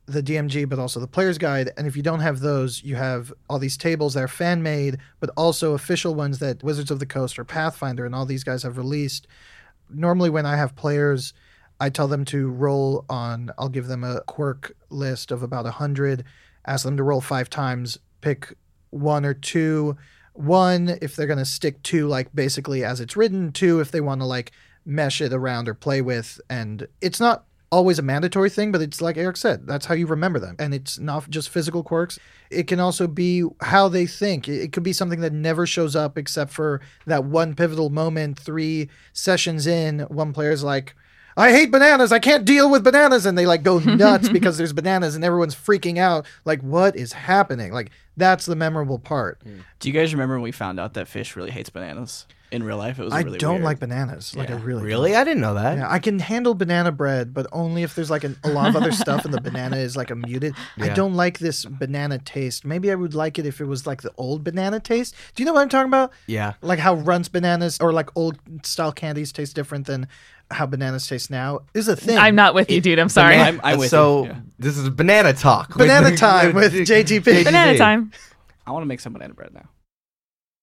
the 0.08 0.22
DMG, 0.22 0.70
but 0.70 0.80
also 0.80 1.00
the 1.00 1.08
player's 1.08 1.38
guide. 1.38 1.72
And 1.78 1.88
if 1.88 1.96
you 1.96 2.04
don't 2.04 2.20
have 2.20 2.40
those, 2.40 2.84
you 2.84 2.96
have 2.96 3.34
all 3.50 3.58
these 3.58 3.78
tables 3.78 4.14
that 4.14 4.24
are 4.24 4.28
fan 4.28 4.62
made, 4.62 4.98
but 5.20 5.32
also 5.36 5.74
official 5.74 6.14
ones 6.14 6.40
that 6.40 6.64
Wizards 6.64 6.92
of 6.92 7.00
the 7.00 7.06
Coast 7.06 7.40
or 7.40 7.44
Pathfinder 7.44 8.06
and 8.06 8.14
all 8.14 8.26
these 8.26 8.44
guys 8.44 8.64
have 8.64 8.78
released. 8.78 9.28
Normally, 9.90 10.30
when 10.30 10.46
I 10.46 10.58
have 10.58 10.76
players, 10.76 11.34
I 11.80 11.90
tell 11.90 12.08
them 12.08 12.26
to 12.26 12.50
roll 12.50 13.06
on, 13.10 13.52
I'll 13.58 13.70
give 13.70 13.88
them 13.88 14.04
a 14.04 14.22
quirk 14.22 14.76
list 14.90 15.32
of 15.32 15.44
about 15.44 15.66
100, 15.66 16.24
ask 16.66 16.86
them 16.86 16.98
to 16.98 17.04
roll 17.04 17.22
five 17.22 17.50
times, 17.50 18.00
pick 18.22 18.56
one 18.90 19.26
or 19.26 19.34
two. 19.34 19.98
One, 20.34 20.98
if 21.02 21.16
they're 21.16 21.28
going 21.28 21.40
to 21.40 21.46
stick 21.46 21.82
to, 21.84 22.08
like, 22.08 22.34
basically 22.36 22.84
as 22.84 23.00
it's 23.00 23.16
written. 23.16 23.52
Two, 23.52 23.80
if 23.80 23.92
they 23.92 24.02
want 24.02 24.22
to, 24.22 24.26
like, 24.26 24.52
mesh 24.86 25.22
it 25.22 25.34
around 25.34 25.68
or 25.68 25.74
play 25.74 26.02
with. 26.02 26.40
And 26.50 26.88
it's 27.02 27.20
not 27.20 27.46
always 27.72 28.00
a 28.00 28.04
mandatory 28.04 28.50
thing, 28.50 28.72
but 28.72 28.82
it's 28.82 29.02
like 29.02 29.18
Eric 29.18 29.38
said, 29.38 29.68
that's 29.68 29.86
how 29.86 29.96
you 29.96 30.08
remember 30.08 30.40
them. 30.40 30.56
And 30.60 30.74
it's 30.74 31.00
not 31.00 31.30
just 31.30 31.50
physical 31.50 31.84
quirks. 31.84 32.20
It 32.50 32.68
can 32.68 32.80
also 32.80 33.08
be 33.08 33.44
how 33.62 33.90
they 33.90 34.06
think. 34.06 34.48
It 34.48 34.72
could 34.72 34.84
be 34.84 34.94
something 34.94 35.22
that 35.22 35.34
never 35.34 35.66
shows 35.66 35.96
up 35.96 36.18
except 36.18 36.52
for 36.52 36.82
that 37.06 37.26
one 37.26 37.56
pivotal 37.56 37.90
moment, 37.90 38.40
three 38.40 38.90
sessions 39.14 39.68
in, 39.68 40.02
one 40.02 40.32
player's 40.32 40.64
like, 40.64 40.96
I 41.38 41.52
hate 41.52 41.72
bananas. 41.72 42.12
I 42.12 42.20
can't 42.20 42.46
deal 42.46 42.70
with 42.70 42.84
bananas. 42.84 43.26
And 43.26 43.38
they 43.38 43.46
like 43.46 43.64
go 43.64 43.80
nuts 43.86 44.30
because 44.30 44.58
there's 44.58 44.74
bananas 44.74 45.16
and 45.16 45.24
everyone's 45.24 45.56
freaking 45.56 45.98
out. 45.98 46.26
Like, 46.46 46.62
what 46.62 46.96
is 46.96 47.14
happening? 47.14 47.74
Like, 47.74 47.92
that's 48.18 48.46
the 48.46 48.56
memorable 48.56 49.00
part. 49.00 49.42
Do 49.80 49.90
you 49.90 49.94
guys 49.94 50.14
remember 50.14 50.36
when 50.36 50.44
we 50.44 50.52
found 50.52 50.80
out 50.80 50.94
that 50.94 51.08
fish 51.08 51.36
really 51.36 51.52
hates 51.52 51.70
bananas 51.70 52.26
in 52.52 52.64
real 52.64 52.78
life? 52.78 53.00
It 53.00 53.04
was 53.04 53.14
I 53.14 53.22
really 53.22 53.38
don't 53.38 53.56
weird. 53.56 53.64
like 53.64 53.80
bananas. 53.80 54.36
Like, 54.36 54.50
I 54.50 54.54
Yeah. 54.54 54.60
really 54.64 54.80
don't. 54.80 54.88
Really, 54.88 55.16
I 55.16 55.24
didn't 55.24 55.42
know 55.42 55.56
that. 55.56 55.78
Yeah, 55.78 55.92
I 55.92 56.00
can 56.00 56.20
handle 56.20 56.54
banana 56.54 56.92
bread, 56.92 57.34
but 57.34 57.48
only 57.52 57.84
if 57.84 57.96
there's 57.96 58.10
like 58.10 58.24
an, 58.24 58.38
a 58.44 58.50
lot 58.50 58.70
of 58.70 58.76
other 58.76 58.92
stuff 58.92 59.26
and 59.26 59.34
the 59.34 59.42
banana 59.42 59.78
is 59.78 59.96
like 59.98 60.12
a 60.12 60.16
muted. 60.16 60.54
I 60.80 60.88
Yeah. 60.88 60.94
don't 60.94 61.16
like 61.16 61.40
this 61.40 61.66
banana 61.66 62.18
taste. 62.20 62.64
Maybe 62.66 62.92
I 62.92 62.96
would 62.96 63.14
like 63.16 63.40
it 63.40 63.46
if 63.46 63.60
it 63.62 63.66
was 63.66 63.86
like 63.88 64.02
the 64.04 64.12
old 64.18 64.44
banana 64.44 64.80
taste. 64.80 65.16
Do 65.36 65.44
you 65.44 65.46
know 65.48 65.54
what 65.54 65.62
I'm 65.62 65.70
talking 65.70 65.90
about? 65.90 66.12
Yeah. 66.28 66.54
Like 66.62 66.80
how 66.80 66.96
Runts 66.96 67.30
bananas 67.30 67.78
or 67.82 67.92
like 67.92 68.10
old 68.16 68.38
style 68.64 68.92
candies 68.92 69.32
taste 69.32 69.56
different 69.56 69.88
than 69.88 70.08
how 70.52 70.68
bananas 70.68 71.08
taste 71.08 71.32
now 71.32 71.62
is 71.74 71.88
a 71.88 71.96
thing. 71.96 72.18
I'm 72.20 72.36
not 72.36 72.54
with 72.54 72.70
you, 72.70 72.80
dude. 72.80 73.00
I'm 73.00 73.10
sorry. 73.10 73.36
I'm, 73.36 73.60
I'm 73.64 73.80
with 73.80 73.90
so 73.90 74.26
you. 74.26 74.30
Yeah. 74.30 74.36
this 74.60 74.78
is 74.78 74.88
banana 74.92 75.34
talk. 75.34 75.76
Banana 75.76 76.16
time 76.16 76.54
with 76.54 76.74
JTP. 76.88 77.44
Banana 77.44 77.76
time. 77.78 78.12
I 78.68 78.72
want 78.72 78.84
to 78.84 78.88
make 78.88 79.00
some 79.00 79.14
banana 79.14 79.34
bread 79.34 79.54
now. 79.54 79.66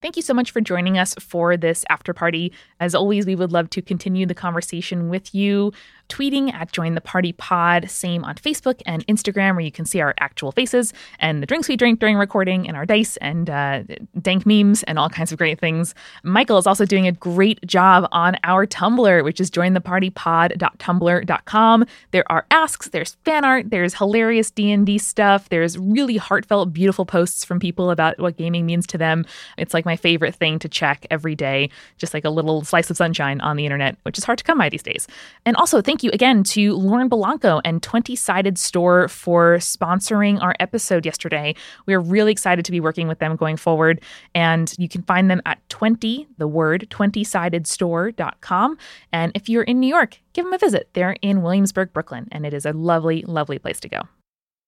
Thank 0.02 0.16
you 0.16 0.22
so 0.22 0.34
much 0.34 0.50
for 0.50 0.60
joining 0.60 0.98
us 0.98 1.14
for 1.20 1.56
this 1.56 1.84
after 1.88 2.12
party. 2.12 2.52
As 2.80 2.92
always, 2.92 3.24
we 3.24 3.36
would 3.36 3.52
love 3.52 3.70
to 3.70 3.80
continue 3.80 4.26
the 4.26 4.34
conversation 4.34 5.08
with 5.08 5.32
you. 5.32 5.72
Tweeting 6.08 6.52
at 6.52 6.72
Join 6.72 6.94
the 6.94 7.00
Party 7.00 7.32
Pod, 7.32 7.88
same 7.88 8.24
on 8.24 8.34
Facebook 8.34 8.82
and 8.84 9.06
Instagram, 9.06 9.52
where 9.52 9.64
you 9.64 9.70
can 9.70 9.86
see 9.86 10.00
our 10.00 10.12
actual 10.18 10.50
faces 10.52 10.92
and 11.20 11.40
the 11.40 11.46
drinks 11.46 11.68
we 11.68 11.76
drink 11.76 12.00
during 12.00 12.18
recording, 12.18 12.66
and 12.68 12.76
our 12.76 12.84
dice 12.84 13.16
and 13.18 13.48
uh, 13.48 13.84
dank 14.20 14.44
memes 14.44 14.82
and 14.82 14.98
all 14.98 15.08
kinds 15.08 15.30
of 15.32 15.38
great 15.38 15.60
things. 15.60 15.94
Michael 16.22 16.58
is 16.58 16.66
also 16.66 16.84
doing 16.84 17.06
a 17.06 17.12
great 17.12 17.64
job 17.66 18.08
on 18.12 18.36
our 18.44 18.66
Tumblr, 18.66 19.24
which 19.24 19.40
is 19.40 19.50
jointhepartypod.tumblr.com. 19.52 21.86
There 22.10 22.30
are 22.30 22.44
asks, 22.50 22.88
there's 22.88 23.16
fan 23.24 23.44
art, 23.44 23.70
there's 23.70 23.94
hilarious 23.94 24.50
D&D 24.50 24.98
stuff, 24.98 25.48
there's 25.48 25.78
really 25.78 26.18
heartfelt, 26.18 26.74
beautiful 26.74 27.06
posts 27.06 27.44
from 27.44 27.60
people 27.60 27.90
about 27.90 28.18
what 28.18 28.36
gaming 28.36 28.66
means 28.66 28.86
to 28.88 28.98
them. 28.98 29.24
It's 29.56 29.72
like 29.72 29.86
my 29.92 29.96
favorite 29.96 30.34
thing 30.34 30.58
to 30.58 30.70
check 30.70 31.06
every 31.10 31.34
day, 31.34 31.68
just 31.98 32.14
like 32.14 32.24
a 32.24 32.30
little 32.30 32.64
slice 32.64 32.88
of 32.88 32.96
sunshine 32.96 33.42
on 33.42 33.56
the 33.56 33.66
internet, 33.66 33.98
which 34.04 34.16
is 34.16 34.24
hard 34.24 34.38
to 34.38 34.44
come 34.44 34.56
by 34.56 34.70
these 34.70 34.82
days. 34.82 35.06
And 35.44 35.54
also, 35.56 35.82
thank 35.82 36.02
you 36.02 36.10
again 36.14 36.44
to 36.44 36.74
Lauren 36.74 37.10
Bilanko 37.10 37.60
and 37.62 37.82
20 37.82 38.16
Sided 38.16 38.56
Store 38.56 39.06
for 39.08 39.58
sponsoring 39.58 40.40
our 40.40 40.54
episode 40.60 41.04
yesterday. 41.04 41.54
We 41.84 41.92
are 41.92 42.00
really 42.00 42.32
excited 42.32 42.64
to 42.64 42.72
be 42.72 42.80
working 42.80 43.06
with 43.06 43.18
them 43.18 43.36
going 43.36 43.58
forward. 43.58 44.00
And 44.34 44.74
you 44.78 44.88
can 44.88 45.02
find 45.02 45.30
them 45.30 45.42
at 45.44 45.58
20, 45.68 46.26
the 46.38 46.48
word, 46.48 46.86
20sidedstore.com. 46.88 48.78
And 49.12 49.32
if 49.34 49.50
you're 49.50 49.64
in 49.64 49.78
New 49.78 49.88
York, 49.88 50.18
give 50.32 50.46
them 50.46 50.54
a 50.54 50.58
visit. 50.58 50.88
They're 50.94 51.16
in 51.20 51.42
Williamsburg, 51.42 51.92
Brooklyn, 51.92 52.28
and 52.32 52.46
it 52.46 52.54
is 52.54 52.64
a 52.64 52.72
lovely, 52.72 53.24
lovely 53.26 53.58
place 53.58 53.80
to 53.80 53.90
go. 53.90 54.00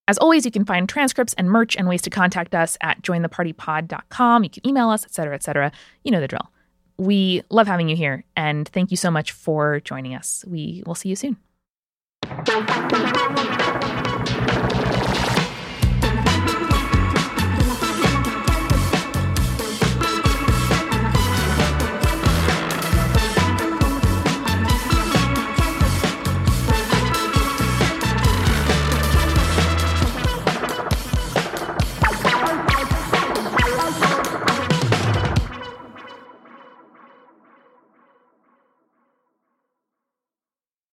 As 0.06 0.18
always, 0.18 0.44
you 0.44 0.50
can 0.50 0.66
find 0.66 0.86
transcripts 0.86 1.32
and 1.34 1.50
merch 1.50 1.76
and 1.76 1.88
ways 1.88 2.02
to 2.02 2.10
contact 2.10 2.54
us 2.54 2.76
at 2.82 3.00
jointhepartypod.com. 3.02 4.44
You 4.44 4.50
can 4.50 4.66
email 4.66 4.90
us, 4.90 5.04
etc., 5.04 5.34
etc. 5.34 5.72
You 6.02 6.10
know 6.10 6.20
the 6.20 6.28
drill. 6.28 6.50
We 6.98 7.42
love 7.50 7.66
having 7.66 7.88
you 7.88 7.96
here, 7.96 8.24
and 8.36 8.68
thank 8.68 8.90
you 8.90 8.96
so 8.96 9.10
much 9.10 9.32
for 9.32 9.80
joining 9.80 10.14
us. 10.14 10.44
We 10.46 10.82
will 10.86 10.94
see 10.94 11.08
you 11.08 11.16
soon. 11.16 11.38